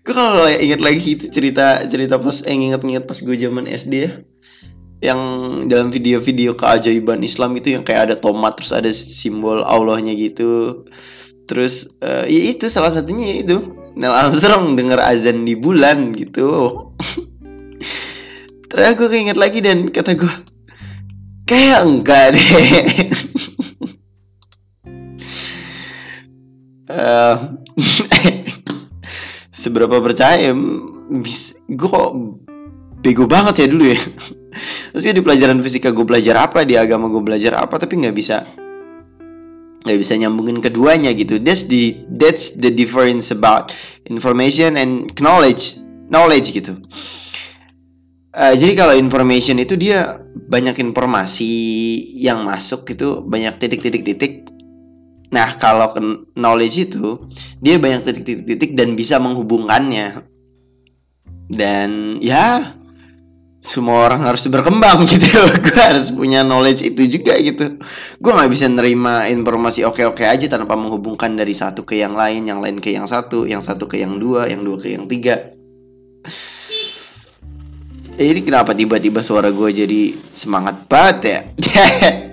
Gue 0.00 0.16
kalau 0.16 0.48
inget 0.48 0.80
lagi 0.80 1.14
itu 1.14 1.28
cerita 1.28 1.86
cerita 1.86 2.16
pas 2.18 2.42
eh, 2.42 2.56
inget-inget 2.56 3.04
pas 3.04 3.20
gue 3.20 3.36
zaman 3.36 3.68
SD 3.68 3.94
ya 4.00 4.10
yang 5.00 5.20
dalam 5.64 5.88
video-video 5.88 6.52
keajaiban 6.52 7.24
Islam 7.24 7.56
itu 7.56 7.72
yang 7.72 7.84
kayak 7.84 8.12
ada 8.12 8.16
tomat 8.20 8.60
terus 8.60 8.72
ada 8.76 8.92
simbol 8.92 9.64
Allahnya 9.64 10.12
gitu. 10.12 10.84
Terus 11.48 11.88
uh, 12.04 12.28
ya 12.28 12.42
itu 12.52 12.68
salah 12.68 12.92
satunya 12.92 13.40
itu. 13.40 13.58
Neil 13.98 14.12
Armstrong 14.12 14.76
dengar 14.76 15.00
azan 15.02 15.42
di 15.48 15.56
bulan 15.56 16.14
gitu. 16.14 16.48
Terus 18.70 18.86
aku 18.86 19.10
keinget 19.10 19.34
lagi 19.34 19.58
dan 19.58 19.90
kata 19.90 20.14
gue 20.14 20.30
kayak 21.42 21.82
enggak 21.82 22.38
deh. 22.38 22.46
Uh, 26.86 27.34
seberapa 29.60 29.98
percaya 29.98 30.54
bis 31.10 31.58
gue 31.66 31.88
kok 31.90 32.14
bego 33.02 33.26
banget 33.26 33.66
ya 33.66 33.66
dulu 33.66 33.90
ya 33.90 33.98
terus 34.92 35.04
di 35.06 35.22
pelajaran 35.22 35.58
fisika 35.62 35.94
gue 35.94 36.06
belajar 36.06 36.50
apa 36.50 36.66
di 36.66 36.74
agama 36.74 37.06
gue 37.06 37.22
belajar 37.22 37.58
apa 37.58 37.78
tapi 37.78 38.00
nggak 38.02 38.16
bisa 38.16 38.42
nggak 39.80 39.98
bisa 39.98 40.14
nyambungin 40.20 40.60
keduanya 40.60 41.10
gitu. 41.16 41.40
That's 41.40 41.64
the 41.64 41.96
that's 42.20 42.52
the 42.60 42.68
difference 42.68 43.32
about 43.32 43.72
information 44.08 44.76
and 44.76 45.08
knowledge 45.16 45.80
knowledge 46.12 46.52
gitu. 46.52 46.76
Uh, 48.30 48.54
jadi 48.54 48.78
kalau 48.78 48.94
information 48.94 49.58
itu 49.58 49.74
dia 49.74 50.22
banyak 50.46 50.78
informasi 50.78 51.50
yang 52.14 52.46
masuk 52.46 52.86
gitu 52.86 53.24
banyak 53.24 53.56
titik-titik-titik. 53.58 54.46
Nah 55.34 55.56
kalau 55.58 55.90
knowledge 56.36 56.90
itu 56.90 57.26
dia 57.58 57.80
banyak 57.80 58.06
titik-titik-titik 58.06 58.76
dan 58.76 58.94
bisa 58.94 59.18
menghubungkannya. 59.18 60.28
Dan 61.50 62.22
ya 62.22 62.78
semua 63.60 64.08
orang 64.08 64.24
harus 64.24 64.48
berkembang 64.48 65.04
gitu. 65.12 65.36
Gue 65.60 65.80
harus 65.80 66.08
punya 66.08 66.40
knowledge 66.40 66.80
itu 66.88 67.20
juga 67.20 67.36
gitu. 67.36 67.76
Gue 68.16 68.32
nggak 68.32 68.50
bisa 68.50 68.66
nerima 68.72 69.28
informasi 69.28 69.84
oke 69.84 70.00
oke 70.08 70.24
aja 70.24 70.48
tanpa 70.48 70.74
menghubungkan 70.80 71.36
dari 71.36 71.52
satu 71.52 71.84
ke 71.84 72.00
yang 72.00 72.16
lain 72.16 72.48
yang 72.48 72.64
lain 72.64 72.80
ke 72.80 72.96
yang 72.96 73.04
satu 73.04 73.44
yang 73.44 73.60
satu 73.60 73.84
ke 73.84 74.00
yang 74.00 74.16
dua 74.16 74.48
yang 74.48 74.64
dua 74.64 74.80
ke 74.80 74.96
yang 74.96 75.04
tiga. 75.04 75.52
Eh, 78.20 78.28
ini 78.36 78.44
kenapa 78.44 78.76
tiba-tiba 78.76 79.24
suara 79.24 79.48
gue 79.48 79.70
jadi 79.72 80.12
semangat 80.28 80.84
banget 80.84 81.18
ya 81.24 81.40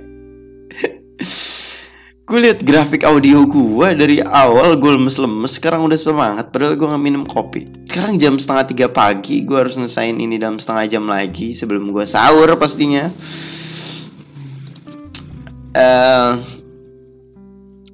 gue 2.27 2.43
liat 2.43 2.59
grafik 2.59 3.07
audio 3.07 3.47
gue 3.47 3.87
dari 3.95 4.19
awal 4.19 4.75
gue 4.75 4.99
lemes-lemes 4.99 5.55
sekarang 5.55 5.87
udah 5.87 5.95
semangat. 5.95 6.51
Padahal 6.51 6.75
gue 6.75 6.83
nggak 6.83 6.99
minum 6.99 7.23
kopi. 7.23 7.63
Sekarang 7.87 8.19
jam 8.19 8.35
setengah 8.35 8.67
tiga 8.67 8.91
pagi 8.91 9.47
gue 9.47 9.55
harus 9.55 9.79
ngesain 9.79 10.11
ini 10.11 10.35
dalam 10.35 10.59
setengah 10.59 10.91
jam 10.91 11.07
lagi 11.07 11.55
sebelum 11.55 11.87
gue 11.95 12.03
sahur 12.03 12.51
pastinya. 12.59 13.07
Uh, 15.71 16.35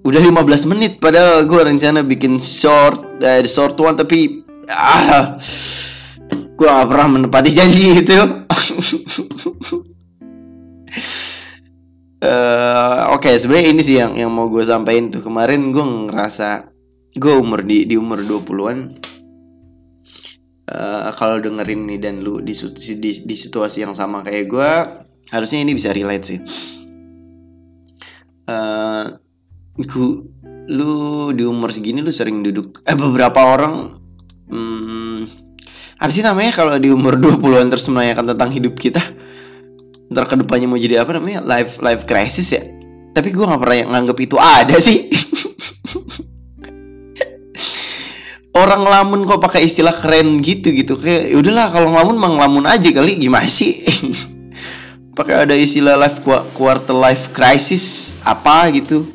udah 0.02 0.22
15 0.24 0.72
menit 0.72 0.98
padahal 0.98 1.46
gue 1.46 1.62
rencana 1.62 2.02
bikin 2.02 2.42
short 2.42 3.22
uh, 3.22 3.46
short 3.46 3.78
one 3.78 4.00
tapi 4.00 4.48
ah 4.72 5.36
gue 6.56 6.64
gak 6.64 6.88
pernah 6.88 7.20
menepati 7.20 7.52
janji 7.52 8.00
itu 8.02 8.16
uh, 12.24 13.12
oke 13.12 13.28
okay, 13.28 13.36
sebenarnya 13.36 13.68
ini 13.76 13.82
sih 13.84 13.96
yang 14.00 14.16
yang 14.16 14.32
mau 14.32 14.48
gue 14.48 14.64
sampaikan 14.64 15.12
tuh. 15.12 15.22
Kemarin 15.22 15.76
gue 15.76 15.84
ngerasa 15.84 16.72
gue 17.20 17.34
umur 17.36 17.62
di 17.62 17.86
di 17.86 18.00
umur 18.00 18.26
20-an 18.26 18.78
uh, 20.74 21.06
eh, 21.06 21.10
kalau 21.14 21.38
dengerin 21.38 21.86
ini 21.86 22.02
dan 22.02 22.26
lu 22.26 22.42
di, 22.42 22.56
di 22.98 23.12
di 23.14 23.36
situasi 23.38 23.86
yang 23.86 23.94
sama 23.94 24.26
kayak 24.26 24.46
gue 24.50 24.72
harusnya 25.30 25.62
ini 25.62 25.72
bisa 25.76 25.92
relate 25.92 26.26
sih. 26.26 26.40
Uh, 28.44 29.20
gue 29.78 30.10
lu 30.64 30.92
di 31.36 31.44
umur 31.44 31.76
segini 31.76 32.00
lu 32.00 32.12
sering 32.12 32.40
duduk 32.40 32.80
eh 32.88 32.96
beberapa 32.96 33.36
orang 33.44 34.00
hmm, 34.48 35.20
apa 36.00 36.12
sih 36.12 36.24
namanya 36.24 36.56
kalau 36.56 36.80
di 36.80 36.88
umur 36.88 37.20
20-an 37.20 37.68
terus 37.68 37.88
menanyakan 37.92 38.32
tentang 38.32 38.50
hidup 38.56 38.76
kita 38.80 39.04
ntar 40.12 40.28
ke 40.28 40.36
depannya 40.40 40.68
mau 40.68 40.80
jadi 40.80 41.04
apa 41.06 41.16
namanya? 41.20 41.40
Life 41.46 41.80
life 41.80 42.04
crisis 42.10 42.52
ya? 42.52 42.64
Tapi 43.14 43.30
gue 43.30 43.46
nggak 43.46 43.62
pernah 43.62 43.94
nganggep 43.94 44.18
itu 44.26 44.36
ada 44.42 44.76
sih. 44.82 45.08
Orang 48.54 48.86
lamun 48.86 49.26
kok 49.26 49.42
pakai 49.42 49.66
istilah 49.66 49.94
keren 49.98 50.42
gitu 50.42 50.70
gitu. 50.74 50.98
Kayak 50.98 51.34
ya 51.34 51.36
udahlah 51.42 51.74
kalau 51.74 51.90
ngelamun 51.94 52.18
mang 52.18 52.34
ngelamun 52.38 52.66
aja 52.70 52.90
kali 52.94 53.18
gimana 53.18 53.50
sih? 53.50 53.82
Pakai 55.18 55.46
ada 55.46 55.54
istilah 55.54 55.94
life 55.94 56.26
quarter 56.58 56.98
life 56.98 57.30
crisis 57.38 58.18
apa 58.26 58.66
gitu 58.74 59.13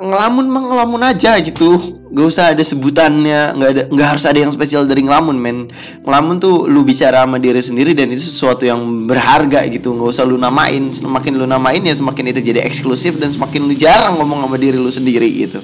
ngelamun 0.00 0.48
mah 0.48 0.62
ngelamun 0.72 1.02
aja 1.04 1.36
gitu. 1.36 2.00
Gak 2.12 2.26
usah 2.28 2.52
ada 2.52 2.64
sebutannya 2.64 3.56
nggak 3.56 3.70
ada 3.72 3.82
nggak 3.88 4.08
harus 4.08 4.24
ada 4.28 4.38
yang 4.40 4.52
spesial 4.52 4.88
dari 4.88 5.04
ngelamun 5.04 5.36
men. 5.36 5.68
Ngelamun 6.04 6.40
tuh 6.40 6.64
lu 6.64 6.84
bicara 6.84 7.24
sama 7.24 7.36
diri 7.36 7.60
sendiri 7.60 7.92
dan 7.92 8.08
itu 8.08 8.24
sesuatu 8.24 8.64
yang 8.64 8.80
berharga 9.04 9.68
gitu. 9.68 9.92
Nggak 9.92 10.16
usah 10.16 10.24
lu 10.24 10.40
namain. 10.40 10.92
Semakin 10.92 11.32
lu 11.36 11.44
namain 11.44 11.80
ya 11.80 11.92
semakin 11.92 12.32
itu 12.32 12.40
jadi 12.40 12.64
eksklusif 12.64 13.20
dan 13.20 13.32
semakin 13.32 13.68
lu 13.68 13.74
jarang 13.76 14.16
ngomong 14.16 14.48
sama 14.48 14.56
diri 14.56 14.80
lu 14.80 14.88
sendiri 14.88 15.28
gitu. 15.28 15.60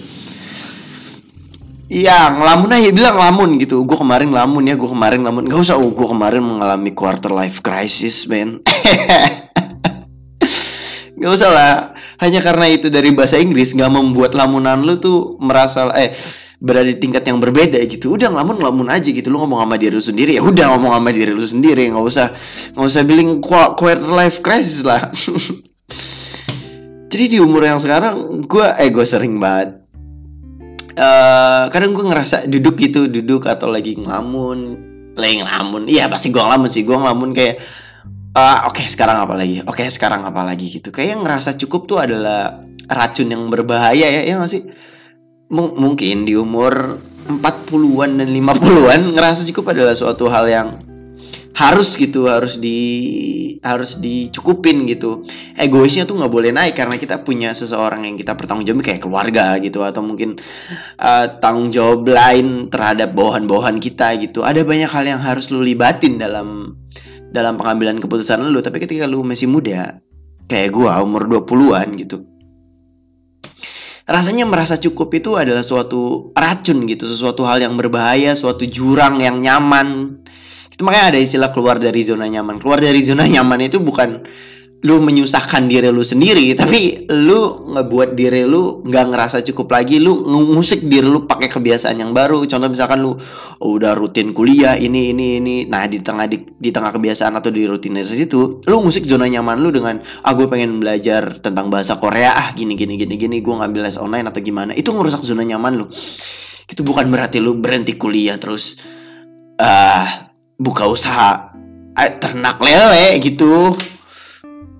Iya 1.88 2.36
ngelamun 2.36 2.68
aja 2.68 2.92
bilang 2.92 3.16
ngelamun 3.16 3.56
gitu. 3.64 3.80
Gue 3.88 3.96
kemarin 3.96 4.28
ngelamun 4.28 4.60
ya 4.68 4.76
Gue 4.76 4.92
kemarin 4.92 5.24
ngelamun. 5.24 5.48
Gak 5.48 5.56
usah 5.56 5.80
oh, 5.80 5.88
Gue 5.88 6.04
kemarin 6.04 6.44
mengalami 6.44 6.92
quarter 6.92 7.32
life 7.32 7.64
crisis 7.64 8.28
men. 8.28 8.60
Gak 11.16 11.32
usah 11.32 11.48
lah 11.48 11.96
hanya 12.18 12.40
karena 12.42 12.66
itu 12.66 12.90
dari 12.90 13.14
bahasa 13.14 13.38
Inggris 13.38 13.74
nggak 13.74 13.90
membuat 13.90 14.34
lamunan 14.34 14.82
lu 14.82 14.98
tuh 14.98 15.38
merasa 15.38 15.86
eh 15.94 16.10
berada 16.58 16.90
di 16.90 16.98
tingkat 16.98 17.22
yang 17.22 17.38
berbeda 17.38 17.78
gitu. 17.86 18.18
Udah 18.18 18.34
ngelamun 18.34 18.58
ngelamun 18.58 18.88
aja 18.90 19.06
gitu. 19.06 19.30
Lu 19.30 19.38
ngomong 19.38 19.62
sama 19.62 19.78
diri 19.78 19.94
lu 19.94 20.02
sendiri. 20.02 20.32
Ya 20.34 20.42
udah 20.42 20.74
ngomong 20.74 20.92
sama 20.98 21.10
diri 21.14 21.30
lu 21.30 21.46
sendiri. 21.46 21.86
Nggak 21.94 22.04
usah 22.04 22.26
nggak 22.74 22.88
usah 22.90 23.02
bilang 23.06 23.38
quarter 23.78 24.10
life 24.10 24.42
crisis 24.42 24.82
lah. 24.82 25.06
Jadi 27.08 27.24
di 27.24 27.38
umur 27.40 27.64
yang 27.64 27.78
sekarang 27.78 28.44
gue 28.44 28.66
eh 28.82 28.90
gue 28.92 29.06
sering 29.06 29.40
banget 29.40 29.78
uh, 30.98 31.64
kadang 31.72 31.94
gue 31.94 32.04
ngerasa 32.04 32.50
duduk 32.50 32.74
gitu 32.76 33.06
duduk 33.06 33.46
atau 33.46 33.70
lagi 33.70 33.94
ngelamun. 33.94 34.58
Lagi 35.14 35.42
ngelamun. 35.42 35.86
Iya 35.86 36.10
pasti 36.10 36.34
gue 36.34 36.42
ngelamun 36.42 36.68
sih. 36.68 36.82
Gue 36.82 36.98
ngelamun 36.98 37.30
kayak 37.32 37.62
uh, 38.38 38.70
oke 38.70 38.78
okay, 38.78 38.86
sekarang 38.86 39.18
apa 39.18 39.34
lagi? 39.34 39.58
Oke 39.66 39.82
okay, 39.82 39.88
sekarang 39.90 40.22
apa 40.22 40.42
lagi 40.46 40.66
gitu. 40.70 40.94
Kayak 40.94 41.18
yang 41.18 41.22
ngerasa 41.26 41.58
cukup 41.58 41.90
tuh 41.90 41.98
adalah 41.98 42.62
racun 42.86 43.28
yang 43.34 43.50
berbahaya 43.50 44.06
ya 44.08 44.22
ya 44.24 44.38
gak 44.38 44.50
sih? 44.50 44.62
M 45.48 45.58
mungkin 45.74 46.28
di 46.28 46.36
umur 46.36 47.00
40-an 47.28 48.20
dan 48.20 48.28
50-an 48.28 49.00
ngerasa 49.16 49.44
cukup 49.52 49.76
adalah 49.76 49.96
suatu 49.96 50.28
hal 50.28 50.48
yang 50.48 50.68
harus 51.58 51.98
gitu 51.98 52.30
harus 52.30 52.54
di 52.60 52.78
harus 53.64 53.98
dicukupin 53.98 54.86
gitu. 54.86 55.26
Egoisnya 55.58 56.06
tuh 56.06 56.14
nggak 56.22 56.30
boleh 56.30 56.54
naik 56.54 56.78
karena 56.78 56.94
kita 56.94 57.26
punya 57.26 57.50
seseorang 57.50 58.06
yang 58.06 58.14
kita 58.14 58.38
bertanggung 58.38 58.62
jawab 58.62 58.86
kayak 58.86 59.02
keluarga 59.02 59.58
gitu 59.58 59.82
atau 59.82 60.00
mungkin 60.06 60.38
uh, 61.02 61.26
tanggung 61.42 61.74
jawab 61.74 62.06
lain 62.06 62.70
terhadap 62.70 63.10
bawahan-bawahan 63.10 63.82
kita 63.82 64.14
gitu. 64.22 64.46
Ada 64.46 64.62
banyak 64.62 64.86
hal 64.86 65.04
yang 65.04 65.20
harus 65.20 65.50
lu 65.50 65.64
libatin 65.64 66.22
dalam 66.22 66.78
dalam 67.32 67.60
pengambilan 67.60 68.00
keputusan 68.00 68.44
lu 68.48 68.60
tapi 68.64 68.80
ketika 68.82 69.04
lu 69.04 69.20
masih 69.24 69.46
muda 69.46 70.00
kayak 70.48 70.72
gua 70.72 71.00
umur 71.04 71.28
20-an 71.28 71.88
gitu 72.00 72.28
rasanya 74.08 74.48
merasa 74.48 74.80
cukup 74.80 75.12
itu 75.12 75.36
adalah 75.36 75.60
suatu 75.60 76.32
racun 76.32 76.88
gitu 76.88 77.04
sesuatu 77.04 77.44
hal 77.44 77.60
yang 77.60 77.76
berbahaya 77.76 78.32
suatu 78.32 78.64
jurang 78.64 79.20
yang 79.20 79.44
nyaman. 79.44 80.18
Itu 80.72 80.80
makanya 80.82 81.12
ada 81.14 81.20
istilah 81.20 81.52
keluar 81.52 81.76
dari 81.76 82.00
zona 82.00 82.24
nyaman. 82.24 82.56
Keluar 82.56 82.80
dari 82.80 83.04
zona 83.04 83.28
nyaman 83.36 83.68
itu 83.68 83.76
bukan 83.78 84.24
lu 84.78 85.02
menyusahkan 85.02 85.66
diri 85.66 85.90
lu 85.90 86.06
sendiri 86.06 86.54
tapi 86.54 87.10
lu 87.10 87.66
ngebuat 87.74 88.14
diri 88.14 88.46
lu 88.46 88.78
nggak 88.86 89.04
ngerasa 89.10 89.42
cukup 89.50 89.74
lagi 89.74 89.98
lu 89.98 90.14
ngusik 90.54 90.86
diri 90.86 91.02
lu 91.02 91.26
pakai 91.26 91.50
kebiasaan 91.50 91.98
yang 91.98 92.14
baru. 92.14 92.46
Contoh 92.46 92.70
misalkan 92.70 93.02
lu 93.02 93.18
oh, 93.58 93.70
udah 93.74 93.98
rutin 93.98 94.30
kuliah 94.30 94.78
ini 94.78 95.10
ini 95.10 95.42
ini. 95.42 95.56
Nah 95.66 95.82
di 95.90 95.98
tengah 95.98 96.30
di, 96.30 96.46
di 96.46 96.70
tengah 96.70 96.94
kebiasaan 96.94 97.34
atau 97.34 97.50
di 97.50 97.66
rutinitas 97.66 98.14
itu 98.14 98.62
lu 98.70 98.76
ngusik 98.86 99.02
zona 99.02 99.26
nyaman 99.26 99.58
lu 99.58 99.74
dengan 99.74 99.98
ah 100.22 100.32
gue 100.38 100.46
pengen 100.46 100.78
belajar 100.78 101.42
tentang 101.42 101.74
bahasa 101.74 101.98
Korea 101.98 102.38
ah 102.38 102.48
gini 102.54 102.78
gini 102.78 102.94
gini 102.94 103.18
gini 103.18 103.42
gue 103.42 103.54
ngambil 103.58 103.82
les 103.82 103.98
online 103.98 104.30
atau 104.30 104.38
gimana. 104.38 104.78
Itu 104.78 104.94
ngerusak 104.94 105.26
zona 105.26 105.42
nyaman 105.42 105.74
lu. 105.74 105.90
Itu 106.70 106.86
bukan 106.86 107.10
berarti 107.10 107.42
lu 107.42 107.58
berhenti 107.58 107.98
kuliah 107.98 108.38
terus 108.38 108.78
ah 109.58 109.66
uh, 109.66 110.06
buka 110.54 110.86
usaha 110.86 111.50
uh, 111.98 112.10
ternak 112.22 112.62
lele 112.62 113.18
gitu 113.18 113.74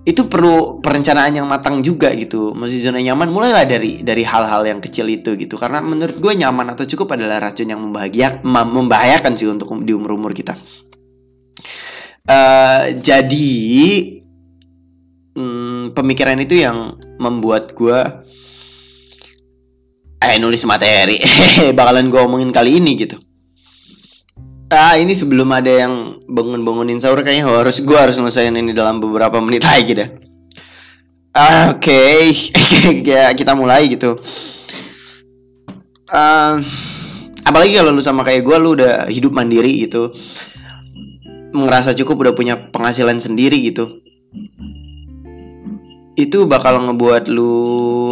itu 0.07 0.25
perlu 0.31 0.79
perencanaan 0.79 1.35
yang 1.35 1.47
matang 1.47 1.83
juga 1.83 2.11
gitu. 2.15 2.55
Masih 2.55 2.83
zona 2.83 3.03
nyaman 3.03 3.29
mulailah 3.29 3.67
dari 3.67 3.99
dari 3.99 4.23
hal-hal 4.23 4.63
yang 4.63 4.79
kecil 4.79 5.05
itu 5.11 5.35
gitu. 5.35 5.59
Karena 5.59 5.83
menurut 5.83 6.17
gue 6.17 6.33
nyaman 6.39 6.73
atau 6.73 6.87
cukup 6.87 7.19
adalah 7.19 7.39
racun 7.39 7.67
yang 7.67 7.81
membahagia, 7.83 8.39
membahayakan 8.43 9.35
sih 9.35 9.47
untuk 9.51 9.69
di 9.83 9.91
umur 9.91 10.15
umur 10.15 10.31
kita. 10.31 10.55
Uh, 12.29 12.93
jadi 13.01 13.49
hmm, 15.33 15.97
pemikiran 15.97 16.37
itu 16.41 16.61
yang 16.61 16.99
membuat 17.17 17.73
gue 17.73 17.99
eh 20.19 20.35
nulis 20.37 20.61
materi 20.67 21.17
bakalan 21.77 22.11
gue 22.11 22.21
omongin 22.21 22.51
kali 22.51 22.77
ini 22.77 22.99
gitu 22.99 23.17
Ah 24.69 24.93
ini 25.01 25.17
sebelum 25.17 25.49
ada 25.49 25.69
yang 25.69 26.21
bangun-bangunin 26.29 27.01
sahur 27.01 27.25
kayaknya 27.25 27.49
harus 27.49 27.81
gue 27.81 27.97
harus 27.97 28.21
ngelesain 28.21 28.53
ini 28.53 28.69
dalam 28.69 29.01
beberapa 29.01 29.41
menit 29.41 29.65
lagi 29.69 29.97
dah. 29.97 30.09
Ah, 31.33 31.73
Oke, 31.73 31.93
okay. 31.93 33.01
ya 33.13 33.29
kita 33.33 33.53
mulai 33.53 33.89
gitu. 33.89 34.17
Uh, 36.09 36.57
apalagi 37.45 37.77
kalau 37.77 37.93
lu 37.93 38.01
sama 38.01 38.25
kayak 38.25 38.41
gue, 38.41 38.57
lu 38.57 38.73
udah 38.77 39.09
hidup 39.09 39.33
mandiri 39.33 39.85
gitu. 39.85 40.13
ngerasa 41.49 41.97
cukup 41.97 42.29
udah 42.29 42.33
punya 42.37 42.69
penghasilan 42.69 43.17
sendiri 43.17 43.57
gitu 43.73 44.05
itu 46.19 46.43
bakal 46.43 46.83
ngebuat 46.83 47.31
lu 47.31 47.55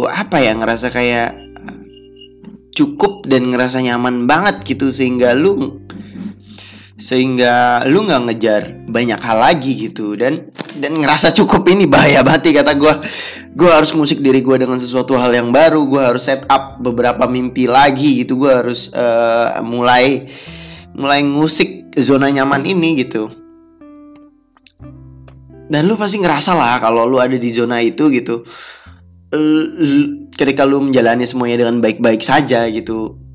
apa 0.08 0.40
ya 0.40 0.56
ngerasa 0.56 0.88
kayak 0.88 1.36
cukup 2.72 3.28
dan 3.28 3.52
ngerasa 3.52 3.84
nyaman 3.84 4.24
banget 4.24 4.64
gitu 4.64 4.88
sehingga 4.88 5.36
lu 5.36 5.84
sehingga 6.98 7.86
lu 7.86 8.02
nggak 8.02 8.22
ngejar 8.26 8.62
banyak 8.90 9.22
hal 9.22 9.38
lagi 9.38 9.88
gitu. 9.88 10.18
Dan 10.18 10.50
dan 10.82 10.98
ngerasa 10.98 11.30
cukup 11.30 11.70
ini 11.70 11.86
bahaya 11.86 12.26
banget 12.26 12.58
kata 12.60 12.74
gue 12.74 12.94
gue 13.54 13.70
harus 13.70 13.94
musik 13.94 14.18
diri 14.18 14.42
gue 14.42 14.58
dengan 14.58 14.76
sesuatu 14.82 15.14
hal 15.14 15.30
yang 15.30 15.54
baru. 15.54 15.86
Gue 15.86 16.02
harus 16.02 16.26
set 16.26 16.42
up 16.50 16.82
beberapa 16.82 17.30
mimpi 17.30 17.70
lagi 17.70 18.26
gitu. 18.26 18.42
Gue 18.42 18.50
harus 18.50 18.90
uh, 18.90 19.62
mulai 19.62 20.26
mulai 20.98 21.22
ngusik 21.22 21.94
zona 21.94 22.34
nyaman 22.34 22.66
ini 22.66 22.98
gitu. 22.98 23.30
Dan 25.68 25.86
lu 25.86 25.94
pasti 25.94 26.18
ngerasa 26.18 26.58
lah 26.58 26.82
kalau 26.82 27.06
lu 27.06 27.22
ada 27.22 27.38
di 27.38 27.50
zona 27.54 27.78
itu 27.78 28.10
gitu. 28.10 28.42
Ketika 30.34 30.66
lu 30.66 30.82
menjalani 30.82 31.28
semuanya 31.28 31.62
dengan 31.62 31.78
baik-baik 31.78 32.24
saja 32.24 32.64
gitu 32.72 33.27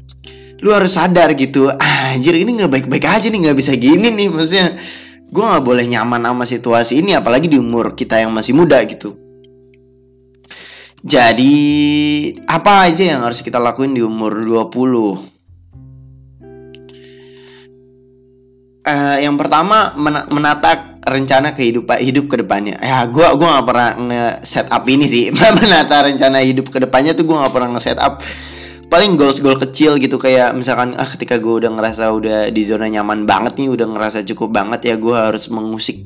lu 0.63 0.71
harus 0.71 0.95
sadar 0.95 1.35
gitu 1.35 1.67
anjir 1.75 2.39
ini 2.39 2.55
nggak 2.55 2.71
baik-baik 2.71 3.03
aja 3.03 3.27
nih 3.27 3.51
nggak 3.51 3.57
bisa 3.59 3.75
gini 3.75 4.15
nih 4.15 4.31
maksudnya. 4.31 4.79
Gue 5.33 5.43
nggak 5.43 5.65
boleh 5.65 5.85
nyaman 5.89 6.23
sama 6.23 6.45
situasi 6.45 7.01
ini 7.03 7.17
apalagi 7.17 7.49
di 7.51 7.59
umur 7.59 7.97
kita 7.97 8.21
yang 8.21 8.31
masih 8.31 8.55
muda 8.55 8.79
gitu. 8.87 9.17
Jadi 11.03 11.51
apa 12.47 12.87
aja 12.87 13.03
yang 13.03 13.27
harus 13.27 13.43
kita 13.43 13.59
lakuin 13.59 13.91
di 13.91 13.99
umur 13.99 14.39
20 14.39 14.63
uh, 14.63 15.19
eh, 18.87 19.17
yang 19.19 19.35
pertama 19.35 19.91
men 19.99 20.31
menata 20.31 20.95
rencana 21.03 21.51
kehidupan 21.51 21.99
hidup 21.99 22.31
ke 22.31 22.39
depannya 22.39 22.79
ya 22.79 23.03
gue 23.11 23.27
gua 23.35 23.59
nggak 23.59 23.67
pernah 23.67 23.89
nge 23.99 24.23
set 24.47 24.71
up 24.71 24.87
ini 24.87 25.03
sih. 25.03 25.27
Menata 25.59 26.07
rencana 26.07 26.39
hidup 26.39 26.71
ke 26.71 26.79
depannya 26.79 27.11
tuh 27.11 27.27
gue 27.27 27.35
nggak 27.35 27.51
pernah 27.51 27.75
nge 27.75 27.83
set 27.83 27.99
up 27.99 28.23
paling 28.93 29.17
goals 29.17 29.41
goal 29.41 29.57
kecil 29.57 29.97
gitu 29.97 30.21
kayak 30.21 30.53
misalkan 30.53 30.93
ah 30.93 31.09
ketika 31.09 31.41
gue 31.41 31.65
udah 31.65 31.73
ngerasa 31.73 32.13
udah 32.13 32.53
di 32.53 32.61
zona 32.61 32.85
nyaman 32.85 33.25
banget 33.25 33.57
nih 33.57 33.73
udah 33.73 33.89
ngerasa 33.89 34.21
cukup 34.21 34.53
banget 34.53 34.85
ya 34.85 34.95
gue 35.01 35.17
harus 35.17 35.49
mengusik 35.49 36.05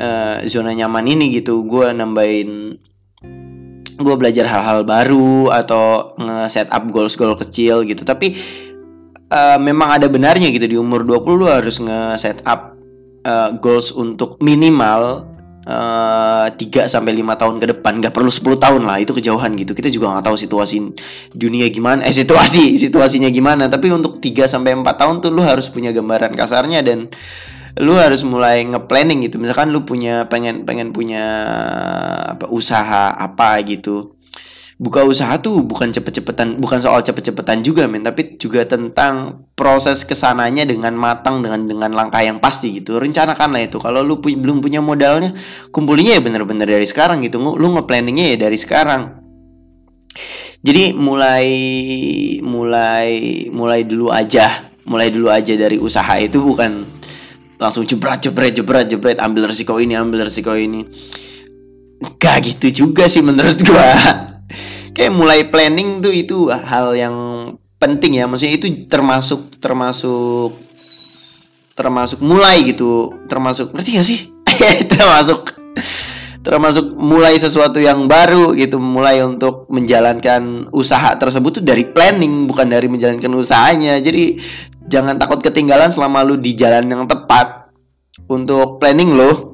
uh, 0.00 0.40
zona 0.48 0.72
nyaman 0.72 1.04
ini 1.12 1.28
gitu. 1.36 1.60
Gue 1.68 1.92
nambahin 1.92 2.72
gue 4.00 4.14
belajar 4.16 4.48
hal-hal 4.48 4.88
baru 4.88 5.52
atau 5.52 6.16
nge-set 6.16 6.72
up 6.72 6.88
goals-goal 6.88 7.36
kecil 7.36 7.84
gitu. 7.84 8.00
Tapi 8.00 8.32
uh, 9.28 9.60
memang 9.60 10.00
ada 10.00 10.08
benarnya 10.08 10.48
gitu 10.56 10.64
di 10.64 10.80
umur 10.80 11.04
20 11.04 11.20
lu 11.36 11.44
harus 11.52 11.84
nge-set 11.84 12.40
up 12.48 12.80
uh, 13.28 13.52
goals 13.60 13.92
untuk 13.92 14.40
minimal 14.40 15.35
Eh, 15.35 15.35
tiga 16.54 16.86
sampai 16.86 17.12
lima 17.12 17.34
tahun 17.34 17.58
ke 17.58 17.66
depan. 17.76 17.98
Nggak 17.98 18.14
perlu 18.14 18.30
10 18.30 18.56
tahun 18.56 18.82
lah 18.86 19.02
itu 19.02 19.12
kejauhan 19.12 19.52
gitu. 19.58 19.74
Kita 19.74 19.90
juga 19.90 20.14
nggak 20.14 20.24
tahu 20.30 20.36
situasi 20.38 20.76
dunia 21.34 21.66
gimana 21.68 22.06
eh 22.06 22.14
situasi 22.14 22.74
situasinya 22.84 23.28
gimana. 23.28 23.66
Tapi 23.66 23.90
untuk 23.90 24.22
3 24.22 24.46
sampai 24.46 24.78
empat 24.78 24.96
tahun 24.96 25.20
tuh 25.20 25.34
lu 25.34 25.42
harus 25.42 25.66
punya 25.68 25.90
gambaran 25.90 26.32
kasarnya 26.38 26.80
dan 26.86 27.10
lu 27.76 27.92
harus 27.92 28.24
mulai 28.24 28.64
nge-planning 28.64 29.28
gitu. 29.28 29.36
Misalkan 29.36 29.68
lu 29.68 29.84
punya 29.84 30.30
pengen 30.32 30.64
pengen 30.64 30.96
punya 30.96 31.24
apa 32.32 32.48
usaha 32.48 33.12
apa 33.12 33.60
gitu 33.68 34.15
buka 34.76 35.08
usaha 35.08 35.40
tuh 35.40 35.64
bukan 35.64 35.88
cepet-cepetan 35.88 36.60
bukan 36.60 36.84
soal 36.84 37.00
cepet-cepetan 37.00 37.64
juga 37.64 37.88
men. 37.88 38.04
Tapi 38.04 38.36
juga 38.36 38.68
tentang 38.68 39.48
proses 39.56 40.04
ke 40.04 40.12
sananya 40.12 40.68
dengan 40.68 40.92
matang 40.92 41.40
dengan 41.40 41.64
dengan 41.64 41.90
langkah 41.96 42.20
yang 42.20 42.36
pasti 42.38 42.76
gitu. 42.76 43.00
Rencanakanlah 43.00 43.64
itu. 43.64 43.80
Kalau 43.80 44.04
lu 44.04 44.20
pu 44.20 44.36
belum 44.36 44.60
punya 44.60 44.84
modalnya 44.84 45.32
kumpulinya 45.72 46.16
ya 46.16 46.22
bener-bener 46.22 46.68
dari 46.68 46.84
sekarang 46.84 47.24
gitu. 47.24 47.40
Lu 47.40 47.66
nge-planningnya 47.76 48.36
ya 48.36 48.48
dari 48.48 48.58
sekarang. 48.60 49.24
Jadi 50.60 50.92
mulai 50.96 51.48
mulai 52.40 53.08
mulai 53.52 53.80
dulu 53.84 54.08
aja 54.10 54.72
mulai 54.86 55.10
dulu 55.10 55.28
aja 55.28 55.52
dari 55.58 55.76
usaha 55.82 56.14
itu 56.18 56.38
bukan 56.38 56.86
langsung 57.58 57.82
jebret 57.84 58.22
jebret 58.22 58.54
jebret 58.54 58.86
jebret 58.86 59.18
ambil 59.18 59.50
resiko 59.50 59.80
ini 59.80 59.96
ambil 59.96 60.28
resiko 60.28 60.52
ini. 60.52 60.84
Gak 62.20 62.44
gitu 62.44 62.84
juga 62.84 63.08
sih 63.08 63.24
menurut 63.24 63.56
gua 63.64 64.35
kayak 64.96 65.12
mulai 65.12 65.44
planning 65.44 66.00
tuh 66.00 66.08
itu 66.16 66.48
hal 66.48 66.96
yang 66.96 67.16
penting 67.76 68.16
ya. 68.16 68.24
Maksudnya 68.24 68.56
itu 68.56 68.88
termasuk 68.88 69.60
termasuk 69.60 70.56
termasuk 71.76 72.24
mulai 72.24 72.64
gitu. 72.64 73.12
Termasuk 73.28 73.76
ngerti 73.76 73.90
gak 74.00 74.08
sih? 74.08 74.20
Termasuk 74.96 75.52
termasuk 76.40 76.94
mulai 76.94 77.36
sesuatu 77.36 77.76
yang 77.76 78.08
baru 78.08 78.56
gitu. 78.56 78.80
Mulai 78.80 79.20
untuk 79.20 79.68
menjalankan 79.68 80.72
usaha 80.72 81.12
tersebut 81.20 81.60
tuh 81.60 81.64
dari 81.66 81.84
planning 81.92 82.48
bukan 82.48 82.72
dari 82.72 82.88
menjalankan 82.88 83.28
usahanya. 83.36 84.00
Jadi 84.00 84.40
jangan 84.88 85.20
takut 85.20 85.44
ketinggalan 85.44 85.92
selama 85.92 86.24
lu 86.24 86.40
di 86.40 86.56
jalan 86.56 86.88
yang 86.88 87.04
tepat. 87.04 87.68
Untuk 88.32 88.80
planning 88.80 89.12
lo 89.12 89.52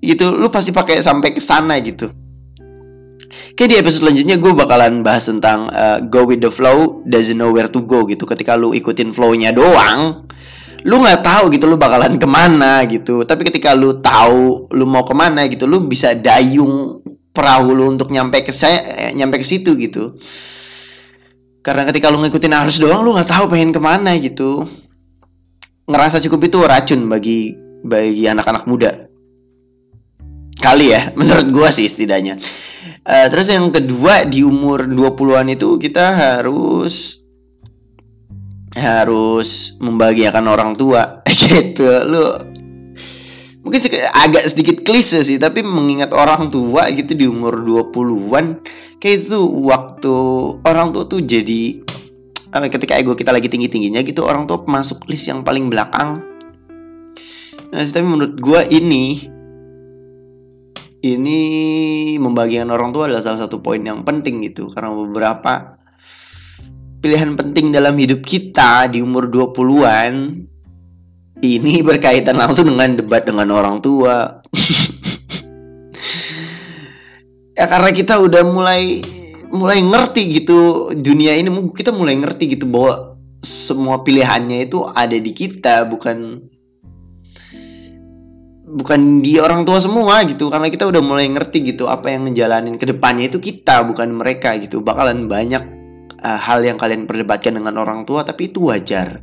gitu. 0.00 0.32
Lu 0.32 0.48
pasti 0.48 0.72
pakai 0.72 1.04
sampai 1.04 1.36
ke 1.36 1.42
sana 1.44 1.76
gitu 1.84 2.23
Kayak 3.54 3.68
di 3.70 3.76
episode 3.78 4.00
selanjutnya 4.10 4.36
gue 4.38 4.52
bakalan 4.52 5.06
bahas 5.06 5.30
tentang 5.30 5.70
uh, 5.70 6.02
go 6.02 6.26
with 6.26 6.42
the 6.42 6.50
flow, 6.50 7.06
doesn't 7.06 7.38
know 7.38 7.54
where 7.54 7.70
to 7.70 7.80
go 7.86 8.02
gitu. 8.06 8.26
Ketika 8.26 8.58
lu 8.58 8.74
ikutin 8.74 9.14
flownya 9.14 9.54
doang, 9.54 10.26
lu 10.84 11.00
nggak 11.00 11.22
tahu 11.22 11.44
gitu 11.54 11.70
lu 11.70 11.78
bakalan 11.78 12.18
ke 12.18 12.26
mana 12.26 12.82
gitu. 12.90 13.22
Tapi 13.22 13.46
ketika 13.46 13.72
lu 13.72 14.02
tahu 14.02 14.68
lu 14.74 14.84
mau 14.84 15.06
ke 15.06 15.14
mana 15.14 15.46
gitu, 15.46 15.70
lu 15.70 15.86
bisa 15.86 16.18
dayung 16.18 16.98
perahu 17.30 17.74
lu 17.74 17.94
untuk 17.94 18.10
nyampe 18.10 18.42
ke 18.42 18.50
saya, 18.50 18.82
eh, 18.82 19.12
nyampe 19.14 19.38
ke 19.38 19.46
situ 19.46 19.78
gitu. 19.78 20.14
Karena 21.64 21.88
ketika 21.88 22.12
lu 22.12 22.20
ngikutin 22.20 22.52
arus 22.60 22.82
doang, 22.82 23.00
lu 23.00 23.16
nggak 23.16 23.30
tahu 23.30 23.44
pengen 23.48 23.72
ke 23.72 23.80
mana 23.80 24.18
gitu. 24.18 24.68
Ngerasa 25.88 26.20
cukup 26.26 26.48
itu 26.48 26.58
racun 26.60 27.06
bagi 27.08 27.54
bagi 27.84 28.24
anak-anak 28.28 28.64
muda. 28.68 29.03
Kali 30.64 30.96
ya, 30.96 31.10
menurut 31.20 31.52
gua 31.52 31.68
sih 31.68 31.84
setidaknya. 31.84 32.40
Uh, 33.04 33.28
terus 33.28 33.52
yang 33.52 33.68
kedua 33.68 34.24
di 34.24 34.40
umur 34.40 34.88
20-an 34.88 35.52
itu 35.52 35.76
kita 35.76 36.16
harus 36.16 37.20
harus 38.72 39.76
membahagiakan 39.76 40.48
orang 40.48 40.72
tua 40.72 41.20
gitu. 41.44 41.84
Lu 42.08 42.24
mungkin 43.60 43.80
agak 44.08 44.48
sedikit 44.48 44.80
klise 44.80 45.20
sih, 45.20 45.36
tapi 45.36 45.60
mengingat 45.60 46.16
orang 46.16 46.48
tua 46.48 46.88
gitu 46.96 47.12
di 47.12 47.28
umur 47.28 47.60
20-an 47.60 48.64
kayak 49.04 49.28
itu 49.28 49.40
waktu 49.68 50.16
orang 50.64 50.96
tua 50.96 51.04
tuh 51.04 51.20
jadi 51.20 51.84
ketika 52.72 52.96
ego 52.96 53.12
kita 53.12 53.36
lagi 53.36 53.52
tinggi-tingginya 53.52 54.00
gitu 54.00 54.24
orang 54.24 54.48
tua 54.48 54.64
masuk 54.64 55.04
list 55.12 55.28
yang 55.28 55.44
paling 55.44 55.68
belakang. 55.68 56.24
Nah, 57.68 57.82
tapi 57.84 58.06
menurut 58.06 58.38
gue 58.38 58.60
ini 58.70 59.33
ini 61.04 61.40
membagikan 62.16 62.72
orang 62.72 62.88
tua 62.88 63.04
adalah 63.04 63.20
salah 63.20 63.44
satu 63.44 63.60
poin 63.60 63.84
yang 63.84 64.00
penting 64.08 64.40
gitu 64.40 64.72
karena 64.72 64.88
beberapa 64.96 65.76
pilihan 67.04 67.36
penting 67.36 67.76
dalam 67.76 67.92
hidup 68.00 68.24
kita 68.24 68.88
di 68.88 69.04
umur 69.04 69.28
20-an 69.28 70.40
ini 71.44 71.74
berkaitan 71.88 72.40
langsung 72.40 72.72
dengan 72.72 72.96
debat 72.96 73.28
dengan 73.28 73.52
orang 73.52 73.84
tua. 73.84 74.40
ya 77.54 77.68
karena 77.68 77.90
kita 77.92 78.16
udah 78.18 78.42
mulai 78.48 79.04
mulai 79.52 79.84
ngerti 79.84 80.42
gitu 80.42 80.90
dunia 80.96 81.36
ini 81.38 81.46
kita 81.70 81.94
mulai 81.94 82.18
ngerti 82.18 82.58
gitu 82.58 82.66
bahwa 82.66 83.14
semua 83.44 84.02
pilihannya 84.02 84.66
itu 84.66 84.82
ada 84.82 85.14
di 85.14 85.30
kita 85.30 85.86
bukan 85.86 86.42
bukan 88.74 89.22
di 89.22 89.38
orang 89.38 89.62
tua 89.62 89.78
semua 89.78 90.26
gitu 90.26 90.50
karena 90.50 90.66
kita 90.66 90.90
udah 90.90 90.98
mulai 90.98 91.30
ngerti 91.30 91.62
gitu 91.62 91.86
apa 91.86 92.10
yang 92.10 92.26
ngejalanin 92.26 92.74
ke 92.74 92.90
depannya 92.90 93.30
itu 93.30 93.38
kita 93.38 93.86
bukan 93.86 94.10
mereka 94.10 94.58
gitu. 94.58 94.82
Bakalan 94.82 95.30
banyak 95.30 95.62
uh, 96.18 96.38
hal 96.42 96.66
yang 96.66 96.74
kalian 96.74 97.06
perdebatkan 97.06 97.54
dengan 97.54 97.78
orang 97.78 98.02
tua 98.02 98.26
tapi 98.26 98.50
itu 98.50 98.66
wajar. 98.66 99.22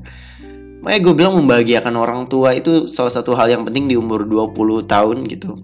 Makanya 0.81 1.01
gue 1.03 1.13
bilang 1.13 1.33
membahagiakan 1.37 1.93
orang 1.99 2.25
tua 2.31 2.57
itu 2.57 2.89
salah 2.89 3.13
satu 3.13 3.37
hal 3.37 3.51
yang 3.51 3.67
penting 3.67 3.91
di 3.91 3.99
umur 3.99 4.25
20 4.25 4.87
tahun 4.87 5.17
gitu. 5.27 5.61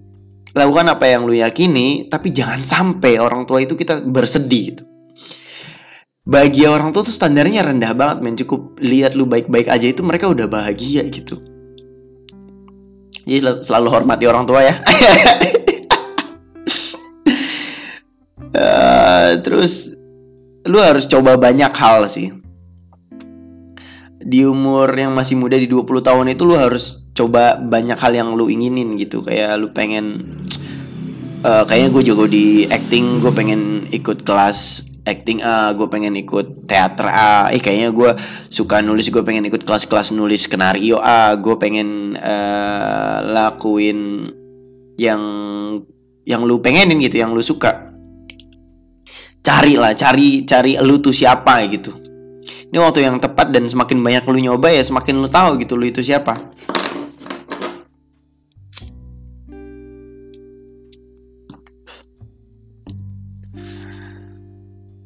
Lakukan 0.52 0.86
apa 0.92 1.08
yang 1.08 1.24
lu 1.24 1.34
yakini 1.34 2.06
tapi 2.12 2.30
jangan 2.30 2.62
sampai 2.62 3.16
orang 3.18 3.48
tua 3.48 3.64
itu 3.64 3.72
kita 3.72 4.04
bersedih 4.04 4.64
gitu. 4.76 4.84
Bahagia 6.28 6.68
orang 6.68 6.92
tua 6.92 7.08
tuh 7.08 7.16
standarnya 7.16 7.64
rendah 7.64 7.96
banget 7.96 8.18
men. 8.20 8.36
Cukup 8.36 8.76
lihat 8.84 9.16
lu 9.16 9.24
baik-baik 9.24 9.72
aja 9.72 9.88
itu 9.88 10.04
mereka 10.04 10.28
udah 10.28 10.44
bahagia 10.44 11.08
gitu 11.08 11.47
jadi 13.28 13.60
selalu 13.60 13.88
hormati 13.92 14.24
orang 14.24 14.48
tua 14.48 14.64
ya. 14.64 14.74
uh, 18.56 19.36
terus 19.44 19.92
lu 20.64 20.80
harus 20.80 21.04
coba 21.04 21.36
banyak 21.36 21.68
hal 21.76 22.08
sih. 22.08 22.32
Di 24.18 24.48
umur 24.48 24.88
yang 24.96 25.12
masih 25.12 25.36
muda 25.36 25.60
di 25.60 25.68
20 25.68 26.00
tahun 26.00 26.32
itu 26.32 26.42
lu 26.48 26.56
harus 26.56 27.04
coba 27.12 27.60
banyak 27.60 28.00
hal 28.00 28.12
yang 28.16 28.32
lu 28.32 28.48
inginin 28.48 28.96
gitu 28.96 29.20
kayak 29.20 29.60
lu 29.60 29.68
pengen 29.76 30.36
uh, 31.44 31.68
kayaknya 31.68 31.88
gue 31.92 32.02
jago 32.08 32.24
di 32.24 32.64
acting 32.68 33.20
gue 33.20 33.32
pengen 33.32 33.84
ikut 33.92 34.24
kelas 34.24 34.88
acting 35.08 35.40
A 35.40 35.72
gue 35.72 35.88
pengen 35.88 36.12
ikut 36.20 36.68
teater 36.68 37.08
A 37.08 37.48
eh 37.48 37.58
kayaknya 37.58 37.88
gue 37.90 38.10
suka 38.52 38.84
nulis 38.84 39.08
gue 39.08 39.24
pengen 39.24 39.48
ikut 39.48 39.64
kelas-kelas 39.64 40.12
nulis 40.12 40.44
skenario 40.44 41.00
A 41.00 41.32
gue 41.40 41.56
pengen 41.56 42.12
uh, 42.20 43.18
lakuin 43.24 44.28
yang 45.00 45.22
yang 46.28 46.44
lu 46.44 46.60
pengenin 46.60 47.00
gitu 47.00 47.24
yang 47.24 47.32
lu 47.32 47.40
suka. 47.40 47.88
Cari 49.40 49.80
lah 49.80 49.96
cari 49.96 50.44
cari 50.44 50.76
lu 50.76 51.00
tuh 51.00 51.16
siapa 51.16 51.64
gitu. 51.72 51.96
Ini 52.68 52.76
waktu 52.76 53.00
yang 53.00 53.16
tepat 53.16 53.48
dan 53.48 53.64
semakin 53.64 54.04
banyak 54.04 54.28
lu 54.28 54.44
nyoba 54.44 54.68
ya 54.68 54.84
semakin 54.84 55.24
lu 55.24 55.28
tahu 55.32 55.56
gitu 55.56 55.72
lu 55.72 55.88
itu 55.88 56.04
siapa 56.04 56.36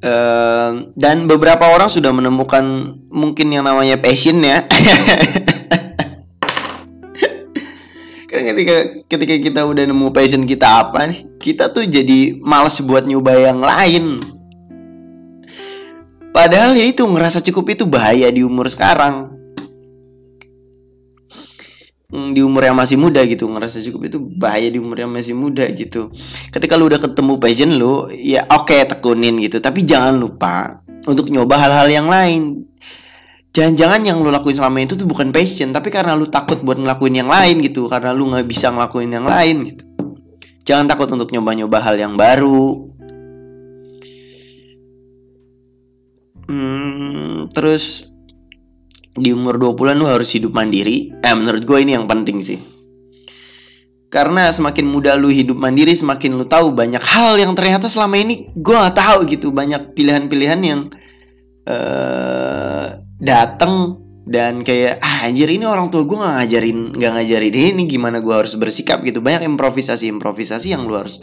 Uh, 0.02 0.90
dan 0.98 1.30
beberapa 1.30 1.62
orang 1.70 1.86
sudah 1.86 2.10
menemukan 2.10 2.98
mungkin 3.06 3.54
yang 3.54 3.62
namanya 3.62 3.94
passion 4.02 4.42
ya. 4.42 4.66
Karena 8.26 8.48
ketika 8.50 8.76
ketika 9.06 9.34
kita 9.38 9.60
udah 9.62 9.84
nemu 9.86 10.10
passion 10.10 10.42
kita 10.42 10.88
apa 10.88 11.06
nih, 11.06 11.22
kita 11.38 11.70
tuh 11.70 11.86
jadi 11.86 12.34
males 12.42 12.82
buat 12.82 13.06
nyoba 13.06 13.36
yang 13.38 13.62
lain. 13.62 14.18
Padahal 16.32 16.72
ya 16.74 16.88
itu 16.88 17.04
ngerasa 17.04 17.44
cukup 17.44 17.76
itu 17.76 17.84
bahaya 17.84 18.26
di 18.32 18.40
umur 18.42 18.66
sekarang. 18.66 19.31
Hmm, 22.12 22.36
di 22.36 22.44
umur 22.44 22.60
yang 22.60 22.76
masih 22.76 23.00
muda 23.00 23.24
gitu 23.24 23.48
ngerasa 23.48 23.80
cukup 23.88 24.12
itu 24.12 24.20
bahaya 24.20 24.68
di 24.68 24.76
umur 24.76 25.00
yang 25.00 25.08
masih 25.08 25.32
muda 25.32 25.64
gitu. 25.72 26.12
Ketika 26.52 26.76
lu 26.76 26.92
udah 26.92 27.00
ketemu 27.00 27.40
passion 27.40 27.72
lu 27.80 28.12
ya 28.12 28.44
oke 28.52 28.68
okay, 28.68 28.84
tekunin 28.84 29.40
gitu. 29.40 29.64
Tapi 29.64 29.80
jangan 29.88 30.20
lupa 30.20 30.84
untuk 31.08 31.32
nyoba 31.32 31.56
hal-hal 31.56 31.88
yang 31.88 32.12
lain. 32.12 32.68
Jangan-jangan 33.56 34.04
yang 34.04 34.20
lu 34.20 34.28
lakuin 34.28 34.60
selama 34.60 34.84
itu 34.84 34.92
tuh 34.92 35.08
bukan 35.08 35.32
passion 35.32 35.72
tapi 35.72 35.88
karena 35.88 36.12
lu 36.12 36.28
takut 36.28 36.60
buat 36.60 36.76
ngelakuin 36.76 37.24
yang 37.24 37.32
lain 37.32 37.64
gitu 37.64 37.88
karena 37.88 38.12
lu 38.12 38.28
nggak 38.28 38.44
bisa 38.44 38.68
ngelakuin 38.68 39.08
yang 39.08 39.24
lain 39.24 39.72
gitu. 39.72 39.84
Jangan 40.68 40.92
takut 40.92 41.08
untuk 41.16 41.32
nyoba-nyoba 41.32 41.80
hal 41.80 41.96
yang 41.96 42.20
baru. 42.20 42.92
Hmm, 46.44 47.48
terus 47.56 48.11
di 49.12 49.30
umur 49.32 49.60
20-an 49.60 49.96
lu 49.96 50.08
harus 50.08 50.32
hidup 50.32 50.56
mandiri. 50.56 51.12
Eh 51.20 51.34
menurut 51.36 51.62
gue 51.64 51.78
ini 51.80 51.92
yang 51.92 52.08
penting 52.08 52.40
sih. 52.40 52.58
Karena 54.12 54.52
semakin 54.52 54.84
muda 54.92 55.16
lu 55.16 55.32
hidup 55.32 55.56
mandiri, 55.56 55.96
semakin 55.96 56.36
lu 56.36 56.44
tahu 56.44 56.76
banyak 56.76 57.00
hal 57.00 57.40
yang 57.40 57.56
ternyata 57.56 57.88
selama 57.88 58.20
ini 58.20 58.52
gue 58.52 58.76
gak 58.76 58.96
tahu 58.96 59.24
gitu. 59.28 59.48
Banyak 59.52 59.96
pilihan-pilihan 59.96 60.60
yang 60.60 60.80
uh, 61.64 63.00
datang 63.16 64.02
dan 64.22 64.62
kayak 64.62 65.02
ah 65.02 65.26
anjir 65.26 65.50
ini 65.50 65.66
orang 65.66 65.90
tua 65.90 66.06
gue 66.06 66.14
nggak 66.14 66.34
ngajarin 66.38 66.78
nggak 66.94 67.12
ngajarin 67.18 67.54
ini 67.74 67.82
gimana 67.90 68.22
gue 68.22 68.30
harus 68.30 68.54
bersikap 68.54 69.02
gitu 69.02 69.18
banyak 69.18 69.50
improvisasi 69.50 70.06
improvisasi 70.14 70.70
yang 70.70 70.86
lu 70.86 70.94
harus 70.94 71.18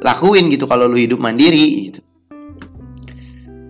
lakuin 0.00 0.48
gitu 0.48 0.64
kalau 0.64 0.88
lu 0.88 0.96
hidup 0.96 1.20
mandiri 1.20 1.92
gitu 1.92 2.00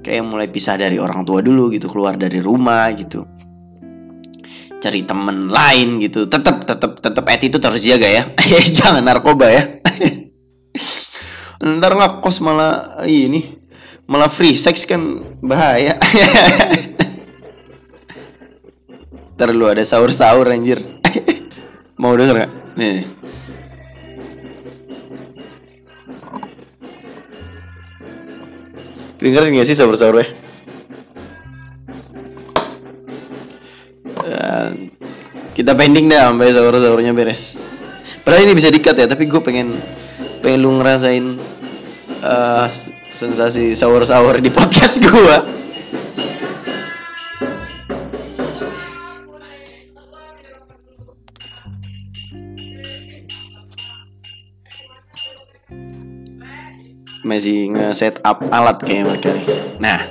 kayak 0.02 0.22
mulai 0.22 0.46
pisah 0.46 0.78
dari 0.78 1.02
orang 1.02 1.26
tua 1.26 1.42
dulu 1.42 1.74
gitu 1.74 1.90
keluar 1.90 2.14
dari 2.14 2.38
rumah 2.38 2.86
gitu 2.94 3.26
cari 4.82 5.06
temen 5.06 5.46
lain 5.46 6.02
gitu. 6.02 6.26
Tetap 6.26 6.66
tetap 6.66 6.98
tetap 6.98 7.22
itu 7.38 7.62
terus 7.62 7.86
jaga 7.86 8.10
ya. 8.10 8.26
Jangan 8.82 9.06
narkoba 9.06 9.46
ya. 9.46 9.78
Ntar 11.62 11.94
nggak 11.94 12.18
kos 12.18 12.42
malah 12.42 13.06
ini 13.06 13.62
malah 14.10 14.26
free 14.26 14.58
sex 14.58 14.82
kan 14.82 15.22
bahaya. 15.38 15.94
Ntar 19.38 19.48
ada 19.54 19.86
sahur 19.86 20.10
sahur 20.10 20.50
anjir. 20.50 20.82
Mau 21.94 22.18
denger 22.18 22.46
gak 22.46 22.50
nih. 22.74 23.06
Dengerin 29.22 29.54
gak 29.54 29.70
sih 29.70 29.78
sahur 29.78 29.94
sahurnya 29.94 30.41
kita 35.52 35.76
pending 35.76 36.08
deh 36.08 36.16
sampai 36.16 36.48
sahur 36.52 36.74
sahurnya 36.80 37.12
beres 37.12 37.68
padahal 38.24 38.48
ini 38.48 38.56
bisa 38.56 38.72
dikat 38.72 38.96
ya 38.96 39.06
tapi 39.08 39.28
gue 39.28 39.40
pengen 39.44 39.80
pengen 40.40 40.58
lu 40.64 40.80
ngerasain 40.80 41.36
uh, 42.24 42.66
sensasi 43.12 43.76
sahur 43.76 44.02
sahur 44.08 44.40
di 44.40 44.48
podcast 44.48 44.98
gue 45.04 45.62
masih 57.22 57.72
nge-set 57.72 58.20
up 58.26 58.44
alat 58.52 58.76
kayak 58.82 59.08
mereka. 59.08 59.32
Nah, 59.80 60.04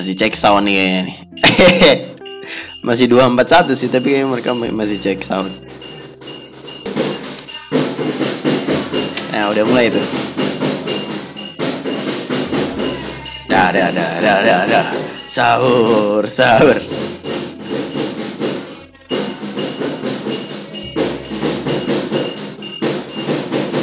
masih 0.00 0.16
cek 0.16 0.32
sound 0.32 0.64
nih 0.64 0.80
kayaknya 0.80 1.02
nih. 1.12 1.16
Masih 2.88 3.04
241 3.12 3.76
sih 3.76 3.92
tapi 3.92 4.16
kayaknya 4.16 4.32
mereka 4.32 4.56
masih 4.56 4.96
cek 4.96 5.20
sound. 5.20 5.52
Nah 9.28 9.52
udah 9.52 9.64
mulai 9.68 9.92
itu 9.92 10.00
dah 13.44 13.68
dah 13.76 13.92
dah 13.92 14.12
dah 14.24 14.38
dah 14.40 14.60
dah. 14.72 14.86
Sahur 15.28 16.24
sahur. 16.24 16.80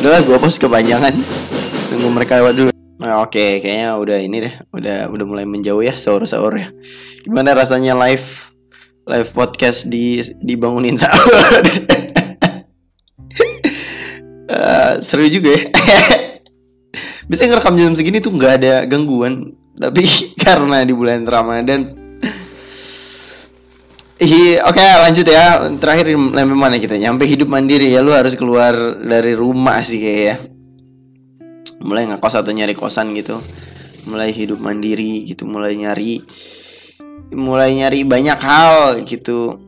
Udahlah 0.02 0.22
gue 0.26 0.38
pos 0.42 0.58
kepanjangan. 0.58 1.14
Tunggu 1.94 2.10
mereka 2.10 2.42
lewat 2.42 2.56
dulu 2.58 2.77
Oke, 3.18 3.42
okay, 3.42 3.52
kayaknya 3.66 3.98
udah 3.98 4.18
ini 4.22 4.38
deh, 4.46 4.54
udah 4.78 5.10
udah 5.10 5.26
mulai 5.26 5.42
menjauh 5.42 5.82
ya 5.82 5.98
sahur-sahur 5.98 6.54
ya. 6.54 6.70
Gimana 7.26 7.58
rasanya 7.58 7.98
live 7.98 8.54
live 9.10 9.34
podcast 9.34 9.90
di 9.90 10.22
dibangunin 10.38 11.02
sahur? 11.02 11.34
uh, 14.54 15.02
seru 15.06 15.26
juga 15.34 15.50
ya. 15.50 15.66
Biasanya 17.26 17.58
ngerekam 17.58 17.82
jam 17.82 17.98
segini 17.98 18.22
tuh 18.22 18.38
nggak 18.38 18.54
ada 18.62 18.86
gangguan, 18.86 19.50
tapi 19.82 20.06
karena 20.46 20.86
di 20.86 20.94
bulan 20.94 21.26
Ramadan. 21.26 21.98
Oke 24.22 24.62
okay, 24.62 24.94
lanjut 25.02 25.26
ya. 25.26 25.66
Terakhir 25.82 26.14
sampai 26.14 26.54
mana 26.54 26.78
kita? 26.78 26.94
Nyampe 26.94 27.26
hidup 27.26 27.50
mandiri 27.50 27.90
ya, 27.90 28.06
lu 28.06 28.14
harus 28.14 28.38
keluar 28.38 28.78
dari 29.02 29.34
rumah 29.34 29.82
sih 29.82 29.98
kayak 29.98 30.22
ya 30.22 30.38
mulai 31.82 32.10
ngekos 32.10 32.36
atau 32.40 32.52
nyari 32.54 32.74
kosan 32.74 33.14
gitu. 33.14 33.42
Mulai 34.08 34.32
hidup 34.32 34.64
mandiri 34.64 35.28
gitu 35.28 35.44
mulai 35.44 35.76
nyari 35.76 36.24
mulai 37.36 37.76
nyari 37.76 38.08
banyak 38.08 38.40
hal 38.40 39.04
gitu. 39.04 39.60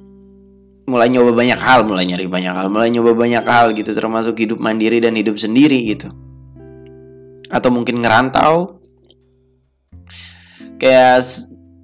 Mulai 0.90 1.14
nyoba 1.14 1.38
banyak 1.38 1.60
hal 1.62 1.86
mulai 1.86 2.08
nyari 2.10 2.26
banyak 2.26 2.54
hal 2.56 2.68
mulai 2.74 2.90
nyoba 2.90 3.14
banyak 3.14 3.46
hal 3.46 3.78
gitu 3.78 3.94
termasuk 3.94 4.42
hidup 4.42 4.58
mandiri 4.58 4.98
dan 4.98 5.14
hidup 5.14 5.38
sendiri 5.38 5.78
gitu. 5.92 6.10
Atau 7.52 7.70
mungkin 7.70 8.02
ngerantau. 8.02 8.82
Kayak 10.80 11.28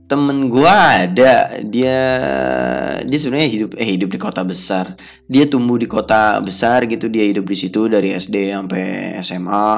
temen 0.06 0.54
gue 0.54 0.70
ada. 0.70 1.58
Dia 1.66 2.00
dia 3.02 3.18
sebenarnya 3.18 3.50
hidup 3.50 3.72
eh 3.78 3.90
hidup 3.98 4.10
di 4.14 4.20
kota 4.22 4.46
besar. 4.46 4.94
Dia 5.26 5.50
tumbuh 5.50 5.82
di 5.82 5.90
kota 5.90 6.38
besar 6.42 6.86
gitu. 6.86 7.10
Dia 7.10 7.26
hidup 7.26 7.46
di 7.50 7.58
situ 7.58 7.90
dari 7.90 8.14
SD 8.14 8.54
sampai 8.54 9.18
SMA 9.26 9.70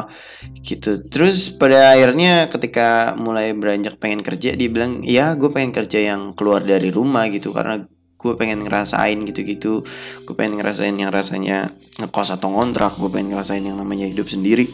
gitu. 0.64 1.04
Terus 1.08 1.56
pada 1.56 1.96
akhirnya 1.96 2.52
ketika 2.52 3.16
mulai 3.16 3.56
beranjak 3.56 4.00
pengen 4.00 4.22
kerja 4.24 4.56
dia 4.56 4.70
bilang 4.72 5.04
ya 5.04 5.34
gue 5.40 5.48
pengen 5.52 5.72
kerja 5.72 6.14
yang 6.14 6.36
keluar 6.36 6.64
dari 6.64 6.92
rumah 6.92 7.32
gitu. 7.32 7.56
Karena 7.56 7.80
gue 8.18 8.34
pengen 8.36 8.68
ngerasain 8.68 9.18
gitu-gitu. 9.24 9.88
Gue 10.28 10.36
pengen 10.36 10.60
ngerasain 10.60 10.96
yang 10.96 11.10
rasanya 11.10 11.72
ngekos 12.04 12.36
atau 12.36 12.52
ngontrak. 12.52 13.00
Gue 13.00 13.08
pengen 13.08 13.36
ngerasain 13.36 13.64
yang 13.64 13.80
namanya 13.80 14.12
hidup 14.12 14.28
sendiri. 14.28 14.68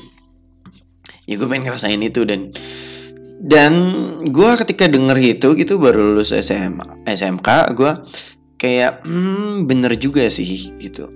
Ya 1.23 1.39
gue 1.39 1.47
pengen 1.47 1.71
ngerasain 1.71 2.01
itu 2.03 2.27
dan 2.27 2.51
dan 3.43 3.73
gue 4.23 4.51
ketika 4.63 4.87
denger 4.87 5.19
itu 5.19 5.51
gitu 5.59 5.75
baru 5.75 6.15
lulus 6.15 6.31
SMA 6.31 7.03
SMK 7.03 7.75
gue 7.75 7.91
kayak 8.55 9.03
hmm, 9.03 9.67
bener 9.67 9.99
juga 9.99 10.23
sih 10.31 10.47
gitu. 10.79 11.11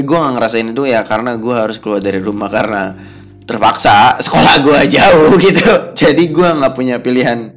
Gue 0.00 0.16
gak 0.16 0.40
ngerasain 0.40 0.72
itu 0.72 0.88
ya 0.88 1.04
karena 1.04 1.36
gue 1.36 1.52
harus 1.52 1.76
keluar 1.76 2.00
dari 2.00 2.16
rumah 2.24 2.48
karena 2.48 2.96
terpaksa 3.44 4.16
sekolah 4.24 4.64
gue 4.64 4.78
jauh 4.88 5.36
gitu. 5.44 5.92
Jadi 5.92 6.32
gue 6.32 6.48
nggak 6.48 6.72
punya 6.72 6.96
pilihan 7.04 7.52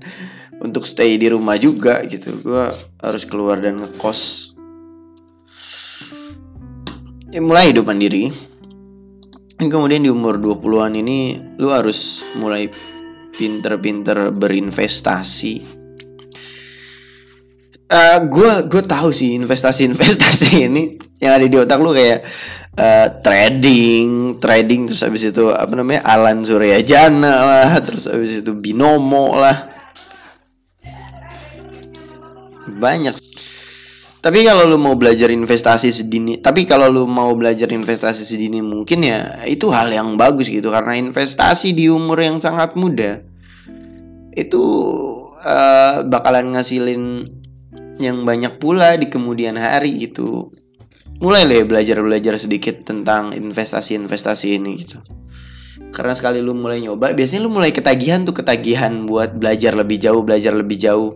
untuk 0.59 0.83
stay 0.83 1.15
di 1.15 1.31
rumah 1.31 1.55
juga 1.55 2.03
gitu. 2.03 2.43
Gue 2.43 2.67
harus 2.99 3.23
keluar 3.23 3.63
dan 3.63 3.79
ngekos. 3.79 4.51
Ya, 7.31 7.39
mulai 7.39 7.71
hidup 7.71 7.87
mandiri. 7.87 8.35
Kemudian 9.57 10.03
di 10.03 10.11
umur 10.11 10.35
20-an 10.37 10.93
ini 10.99 11.39
lu 11.55 11.71
harus 11.71 12.21
mulai 12.35 12.67
pinter-pinter 13.37 14.33
berinvestasi 14.33 15.55
uh, 17.87 18.19
gue 18.27 18.51
gue 18.67 18.83
tahu 18.83 19.09
sih 19.15 19.37
investasi-investasi 19.39 20.49
ini 20.67 20.97
yang 21.23 21.39
ada 21.39 21.45
di 21.47 21.57
otak 21.57 21.79
lu 21.79 21.95
kayak 21.95 22.21
uh, 22.77 23.07
trading, 23.25 24.37
trading 24.37 24.87
terus 24.87 25.01
habis 25.01 25.25
itu 25.25 25.49
apa 25.49 25.73
namanya 25.73 26.05
Alan 26.05 26.45
Suryajana 26.45 27.35
lah, 27.43 27.71
terus 27.81 28.05
habis 28.07 28.45
itu 28.45 28.53
binomo 28.53 29.33
lah. 29.35 29.73
Banyak. 32.67 33.26
Tapi 34.27 34.43
kalau 34.43 34.67
lu 34.67 34.75
mau 34.75 34.91
belajar 34.99 35.31
investasi 35.31 35.87
sedini, 35.87 36.35
tapi 36.43 36.67
kalau 36.67 36.91
lu 36.91 37.07
mau 37.07 37.31
belajar 37.31 37.71
investasi 37.71 38.27
sedini 38.27 38.59
mungkin 38.59 39.07
ya 39.07 39.47
itu 39.47 39.71
hal 39.71 39.87
yang 39.87 40.19
bagus 40.19 40.51
gitu. 40.51 40.67
Karena 40.67 40.99
investasi 40.99 41.71
di 41.71 41.87
umur 41.87 42.19
yang 42.19 42.35
sangat 42.35 42.75
muda 42.75 43.23
itu 44.35 44.63
uh, 45.31 46.03
bakalan 46.03 46.51
ngasilin 46.51 47.23
yang 48.03 48.27
banyak 48.27 48.59
pula 48.59 48.99
di 48.99 49.07
kemudian 49.07 49.55
hari 49.55 49.95
gitu. 49.95 50.51
Mulai 51.23 51.47
deh 51.47 51.63
belajar 51.63 52.03
belajar 52.03 52.35
sedikit 52.35 52.83
tentang 52.83 53.31
investasi 53.31 53.95
investasi 53.95 54.59
ini 54.59 54.75
gitu. 54.75 54.99
Karena 55.95 56.11
sekali 56.11 56.43
lu 56.43 56.51
mulai 56.51 56.83
nyoba 56.83 57.15
biasanya 57.15 57.47
lu 57.47 57.49
mulai 57.55 57.71
ketagihan 57.71 58.27
tuh 58.27 58.35
ketagihan 58.35 59.07
buat 59.07 59.39
belajar 59.39 59.71
lebih 59.71 60.03
jauh 60.03 60.19
belajar 60.19 60.51
lebih 60.51 60.75
jauh 60.75 61.15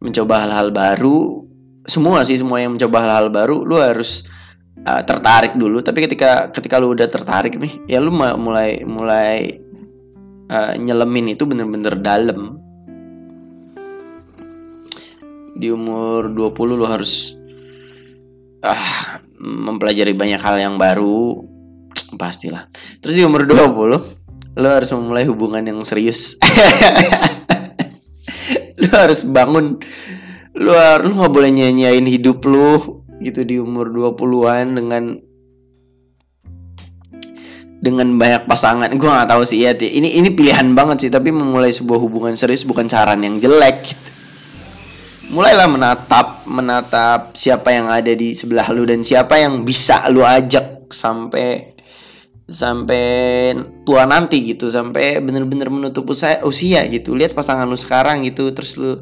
mencoba 0.00 0.48
hal-hal 0.48 0.72
baru. 0.72 1.44
Semua 1.84 2.24
sih 2.24 2.40
semua 2.40 2.60
yang 2.60 2.76
mencoba 2.76 3.04
hal-hal 3.04 3.28
baru 3.28 3.62
lu 3.62 3.76
harus 3.78 4.24
uh, 4.84 5.04
tertarik 5.04 5.54
dulu. 5.54 5.84
Tapi 5.84 6.08
ketika 6.08 6.48
ketika 6.50 6.80
lu 6.80 6.96
udah 6.96 7.06
tertarik 7.06 7.56
nih 7.60 7.72
ya 7.86 8.00
lu 8.00 8.10
mulai 8.12 8.82
mulai 8.84 9.60
uh, 10.48 10.72
nyelemin 10.76 11.36
itu 11.36 11.44
bener-bener 11.44 11.94
dalam. 12.00 12.56
Di 15.60 15.68
umur 15.68 16.32
20 16.32 16.80
lu 16.80 16.86
harus 16.88 17.36
ah 18.64 19.20
mempelajari 19.40 20.16
banyak 20.16 20.40
hal 20.40 20.56
yang 20.56 20.74
baru. 20.80 21.44
Pastilah. 22.16 22.66
Terus 23.04 23.14
di 23.16 23.22
umur 23.24 23.44
20 23.44 24.20
lu 24.60 24.68
harus 24.68 24.90
memulai 24.92 25.24
hubungan 25.30 25.62
yang 25.62 25.78
serius 25.86 26.34
lu 28.80 28.88
harus 28.92 29.20
bangun 29.22 29.76
lu 30.56 30.72
harus 30.72 31.06
lu 31.06 31.20
nggak 31.20 31.32
boleh 31.32 31.50
nyanyain 31.52 32.04
hidup 32.04 32.42
lu 32.48 33.04
gitu 33.20 33.44
di 33.44 33.60
umur 33.60 33.92
20-an 33.92 34.74
dengan 34.74 35.04
dengan 37.80 38.12
banyak 38.20 38.44
pasangan 38.44 38.92
gue 38.92 39.08
nggak 39.08 39.28
tahu 39.28 39.42
sih 39.44 39.64
ya 39.64 39.72
ini 39.72 40.20
ini 40.20 40.28
pilihan 40.32 40.76
banget 40.76 41.08
sih 41.08 41.10
tapi 41.10 41.32
memulai 41.32 41.72
sebuah 41.72 41.96
hubungan 41.96 42.36
serius 42.36 42.68
bukan 42.68 42.88
saran 42.92 43.24
yang 43.24 43.40
jelek 43.40 43.88
gitu. 43.88 44.10
mulailah 45.32 45.64
menatap 45.64 46.44
menatap 46.44 47.32
siapa 47.32 47.72
yang 47.72 47.88
ada 47.88 48.12
di 48.12 48.36
sebelah 48.36 48.68
lu 48.76 48.84
dan 48.84 49.00
siapa 49.00 49.40
yang 49.40 49.64
bisa 49.64 50.04
lu 50.12 50.20
ajak 50.20 50.92
sampai 50.92 51.69
sampai 52.50 53.54
tua 53.86 54.10
nanti 54.10 54.42
gitu 54.42 54.66
sampai 54.66 55.22
bener-bener 55.22 55.70
menutup 55.70 56.10
usia, 56.10 56.42
usia 56.42 56.82
gitu. 56.90 57.14
Lihat 57.14 57.32
pasangan 57.32 57.70
lu 57.70 57.78
sekarang 57.78 58.26
gitu 58.26 58.50
terus 58.50 58.74
lu 58.74 58.98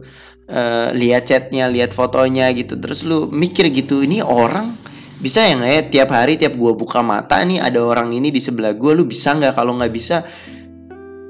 uh, 0.53 0.89
lihat 0.93 1.25
chatnya 1.25 1.67
lihat 1.73 1.97
fotonya 1.97 2.53
gitu. 2.53 2.77
Terus 2.77 3.09
lu 3.09 3.27
mikir 3.33 3.73
gitu 3.73 4.05
ini 4.05 4.21
orang 4.21 4.77
bisa 5.19 5.49
ya 5.49 5.57
nggak 5.57 5.73
ya? 5.73 5.83
Tiap 5.89 6.09
hari 6.13 6.37
tiap 6.37 6.55
gua 6.61 6.77
buka 6.77 7.01
mata 7.01 7.41
nih 7.41 7.59
ada 7.65 7.81
orang 7.81 8.13
ini 8.13 8.29
di 8.29 8.39
sebelah 8.39 8.77
gua 8.77 8.93
lu 8.93 9.09
bisa 9.09 9.33
nggak? 9.33 9.57
Kalau 9.57 9.81
nggak 9.81 9.93
bisa 9.97 10.21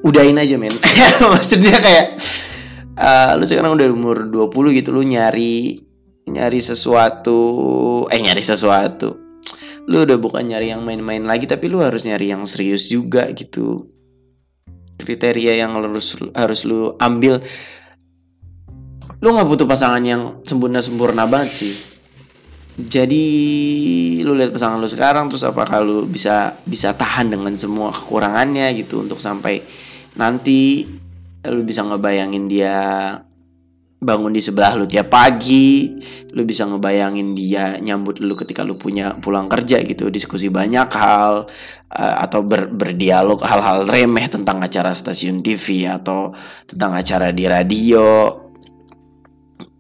udahin 0.03 0.43
aja 0.43 0.59
men. 0.59 0.75
Maksudnya 1.39 1.79
kayak 1.79 2.19
uh, 2.99 3.39
lu 3.39 3.47
sekarang 3.47 3.79
udah 3.79 3.87
umur 3.95 4.27
20 4.27 4.79
gitu 4.83 4.91
lu 4.91 5.07
nyari 5.07 5.87
nyari 6.29 6.61
sesuatu 6.61 7.41
eh 8.13 8.21
nyari 8.21 8.45
sesuatu 8.45 9.28
lu 9.89 10.05
udah 10.05 10.21
bukan 10.21 10.45
nyari 10.45 10.69
yang 10.69 10.85
main-main 10.85 11.25
lagi 11.25 11.49
tapi 11.49 11.73
lu 11.73 11.81
harus 11.81 12.05
nyari 12.05 12.29
yang 12.29 12.45
serius 12.45 12.93
juga 12.93 13.25
gitu. 13.33 13.89
Kriteria 15.01 15.57
yang 15.57 15.73
harus 15.81 16.21
harus 16.37 16.69
lu 16.69 16.93
ambil. 17.01 17.41
Lu 19.25 19.33
nggak 19.33 19.49
butuh 19.49 19.65
pasangan 19.65 20.05
yang 20.05 20.45
sempurna 20.45 20.85
sempurna 20.85 21.25
banget 21.25 21.51
sih. 21.65 21.75
Jadi 22.79 23.25
lu 24.23 24.37
lihat 24.39 24.55
pasangan 24.55 24.79
lu 24.79 24.87
sekarang 24.87 25.33
terus 25.33 25.43
apakah 25.43 25.81
lu 25.81 26.05
bisa 26.07 26.61
bisa 26.69 26.93
tahan 26.93 27.33
dengan 27.33 27.57
semua 27.57 27.91
kekurangannya 27.91 28.71
gitu 28.77 29.03
untuk 29.03 29.19
sampai 29.19 29.65
nanti 30.15 30.87
lu 31.49 31.65
bisa 31.65 31.83
ngebayangin 31.83 32.45
dia 32.47 32.77
bangun 33.99 34.31
di 34.31 34.39
sebelah 34.39 34.79
lu 34.79 34.87
tiap 34.87 35.11
pagi 35.11 35.99
lu 36.31 36.47
bisa 36.47 36.63
ngebayangin 36.71 37.35
dia 37.35 37.83
nyambut 37.83 38.23
lu 38.23 38.39
ketika 38.39 38.63
lu 38.63 38.79
punya 38.79 39.19
pulang 39.19 39.51
kerja 39.51 39.83
gitu 39.83 40.07
diskusi 40.07 40.47
banyak 40.47 40.87
hal 40.95 41.51
uh, 41.91 42.17
atau 42.23 42.47
ber, 42.47 42.71
berdialog 42.71 43.43
hal-hal 43.43 43.91
remeh 43.91 44.31
tentang 44.31 44.63
acara 44.63 44.95
stasiun 44.95 45.43
TV 45.43 45.91
atau 45.91 46.31
tentang 46.69 46.95
acara 46.95 47.35
di 47.35 47.45
radio. 47.51 48.39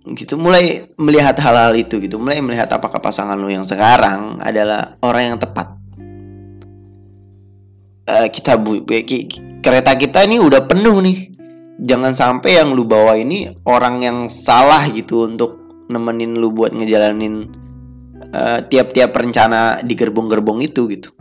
Gitu 0.08 0.40
mulai 0.40 0.88
melihat 0.96 1.36
hal-hal 1.36 1.76
itu 1.76 2.00
gitu 2.00 2.16
mulai 2.16 2.40
melihat 2.40 2.72
apakah 2.74 2.96
pasangan 2.98 3.36
lu 3.36 3.52
yang 3.52 3.62
sekarang 3.62 4.40
adalah 4.40 4.96
orang 5.04 5.36
yang 5.36 5.38
tepat. 5.38 5.68
Uh, 8.08 8.26
kita 8.32 8.56
bu 8.56 8.82
kereta 9.60 9.92
kita 10.00 10.24
ini 10.24 10.40
udah 10.40 10.64
penuh 10.64 10.96
nih 11.04 11.37
jangan 11.78 12.12
sampai 12.12 12.58
yang 12.58 12.74
lu 12.74 12.84
bawa 12.84 13.14
ini 13.14 13.54
orang 13.62 14.02
yang 14.02 14.18
salah 14.26 14.90
gitu 14.90 15.30
untuk 15.30 15.86
nemenin 15.86 16.36
lu 16.36 16.50
buat 16.50 16.74
ngejalanin 16.74 17.48
uh, 18.34 18.60
tiap-tiap 18.66 19.14
rencana 19.14 19.78
di 19.80 19.94
gerbong-gerbong 19.94 20.58
itu 20.60 20.90
gitu. 20.90 21.14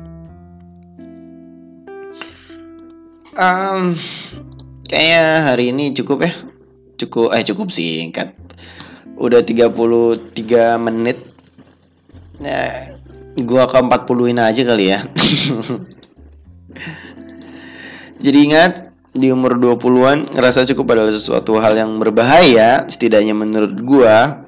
Um, 3.38 3.94
kayaknya 4.90 5.54
hari 5.54 5.70
ini 5.70 5.94
cukup 5.94 6.26
ya. 6.26 6.34
Cukup 6.98 7.38
eh 7.38 7.46
cukup 7.46 7.70
singkat. 7.70 8.34
Udah 9.14 9.46
33 9.46 10.34
menit. 10.82 11.22
Ya 12.42 12.98
gua 13.46 13.70
ke 13.70 13.78
40-in 13.78 14.42
aja 14.42 14.62
kali 14.66 14.90
ya. 14.90 15.06
Jadi 18.26 18.38
ingat 18.50 18.87
di 19.18 19.34
umur 19.34 19.58
20-an 19.58 20.32
ngerasa 20.38 20.70
cukup 20.74 20.94
adalah 20.94 21.14
sesuatu 21.14 21.58
hal 21.58 21.74
yang 21.74 21.98
berbahaya 21.98 22.86
setidaknya 22.86 23.34
menurut 23.34 23.74
gua 23.82 24.46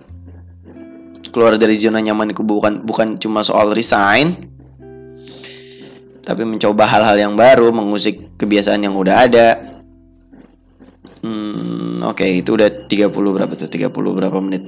keluar 1.34 1.58
dari 1.58 1.75
zona 1.77 1.99
nyaman 1.99 2.32
itu 2.32 2.45
bukan 2.45 2.86
bukan 2.86 3.17
cuma 3.17 3.41
soal 3.41 3.73
resign 3.73 4.47
tapi 6.21 6.45
mencoba 6.45 6.86
hal-hal 6.86 7.17
yang 7.17 7.34
baru 7.34 7.73
mengusik 7.73 8.38
kebiasaan 8.38 8.86
yang 8.86 8.93
udah 8.93 9.15
ada 9.25 9.47
Oke, 11.99 12.25
okay, 12.25 12.41
itu 12.41 12.58
udah 12.58 12.89
30 12.89 13.12
berapa 13.12 13.53
tuh? 13.53 13.69
30 13.69 13.91
berapa 13.91 14.34
menit? 14.41 14.65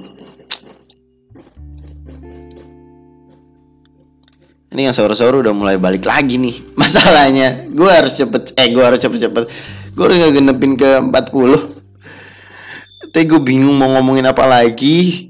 Ini 4.70 4.86
yang 4.86 4.94
sahur-sahur 4.94 5.42
udah 5.42 5.50
mulai 5.50 5.74
balik 5.74 6.06
lagi 6.06 6.40
nih 6.40 6.56
Masalahnya 6.80 7.68
Gue 7.68 7.92
harus 7.92 8.16
cepet 8.16 8.56
Eh 8.56 8.72
gue 8.72 8.80
harus 8.80 9.00
cepet-cepet 9.04 9.44
Gue 9.92 10.08
udah 10.08 10.16
gak 10.24 10.34
genepin 10.40 10.72
ke 10.80 10.90
40 11.04 13.12
Tapi 13.12 13.24
gue 13.28 13.40
bingung 13.44 13.76
mau 13.76 13.92
ngomongin 13.92 14.24
apa 14.24 14.48
lagi. 14.48 15.28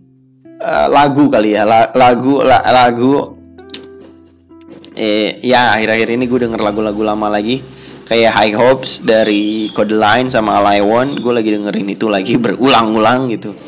Uh, 0.62 0.86
Lagu 0.86 1.26
kali 1.26 1.58
ya 1.58 1.66
Lagu 1.66 2.46
la, 2.46 2.62
Lagu. 2.70 3.42
Eh 4.94 5.42
ya 5.42 5.74
akhir-akhir 5.74 6.14
ini 6.14 6.30
gue 6.30 6.46
denger 6.46 6.62
lagu-lagu 6.62 7.02
lama 7.02 7.26
lagi. 7.26 7.58
Kayak 8.06 8.38
High 8.38 8.54
Hopes 8.54 9.02
dari 9.02 9.66
Code 9.74 9.98
Line 9.98 10.30
sama 10.30 10.62
One 10.78 11.18
gue 11.18 11.32
lagi 11.34 11.50
dengerin 11.50 11.90
itu 11.90 12.06
lagi 12.06 12.38
berulang-ulang 12.42 13.34
gitu. 13.34 13.58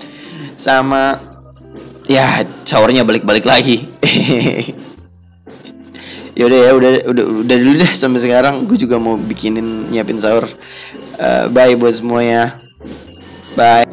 Sama 0.55 1.19
ya 2.07 2.47
showernya 2.63 3.03
balik-balik 3.03 3.49
lagi 3.49 3.81
yaudah 6.35 6.59
ya 6.59 6.71
udah 6.75 6.91
udah 7.11 7.25
udah 7.47 7.57
dulu 7.57 7.75
deh 7.79 7.93
sampai 7.95 8.21
sekarang. 8.23 8.67
Gue 8.67 8.79
juga 8.79 8.99
mau 8.99 9.15
bikinin 9.19 9.91
nyiapin 9.91 10.19
sahur. 10.19 10.47
Uh, 11.19 11.47
bye 11.51 11.75
buat 11.79 11.95
semuanya. 11.95 12.59
Bye 13.55 13.84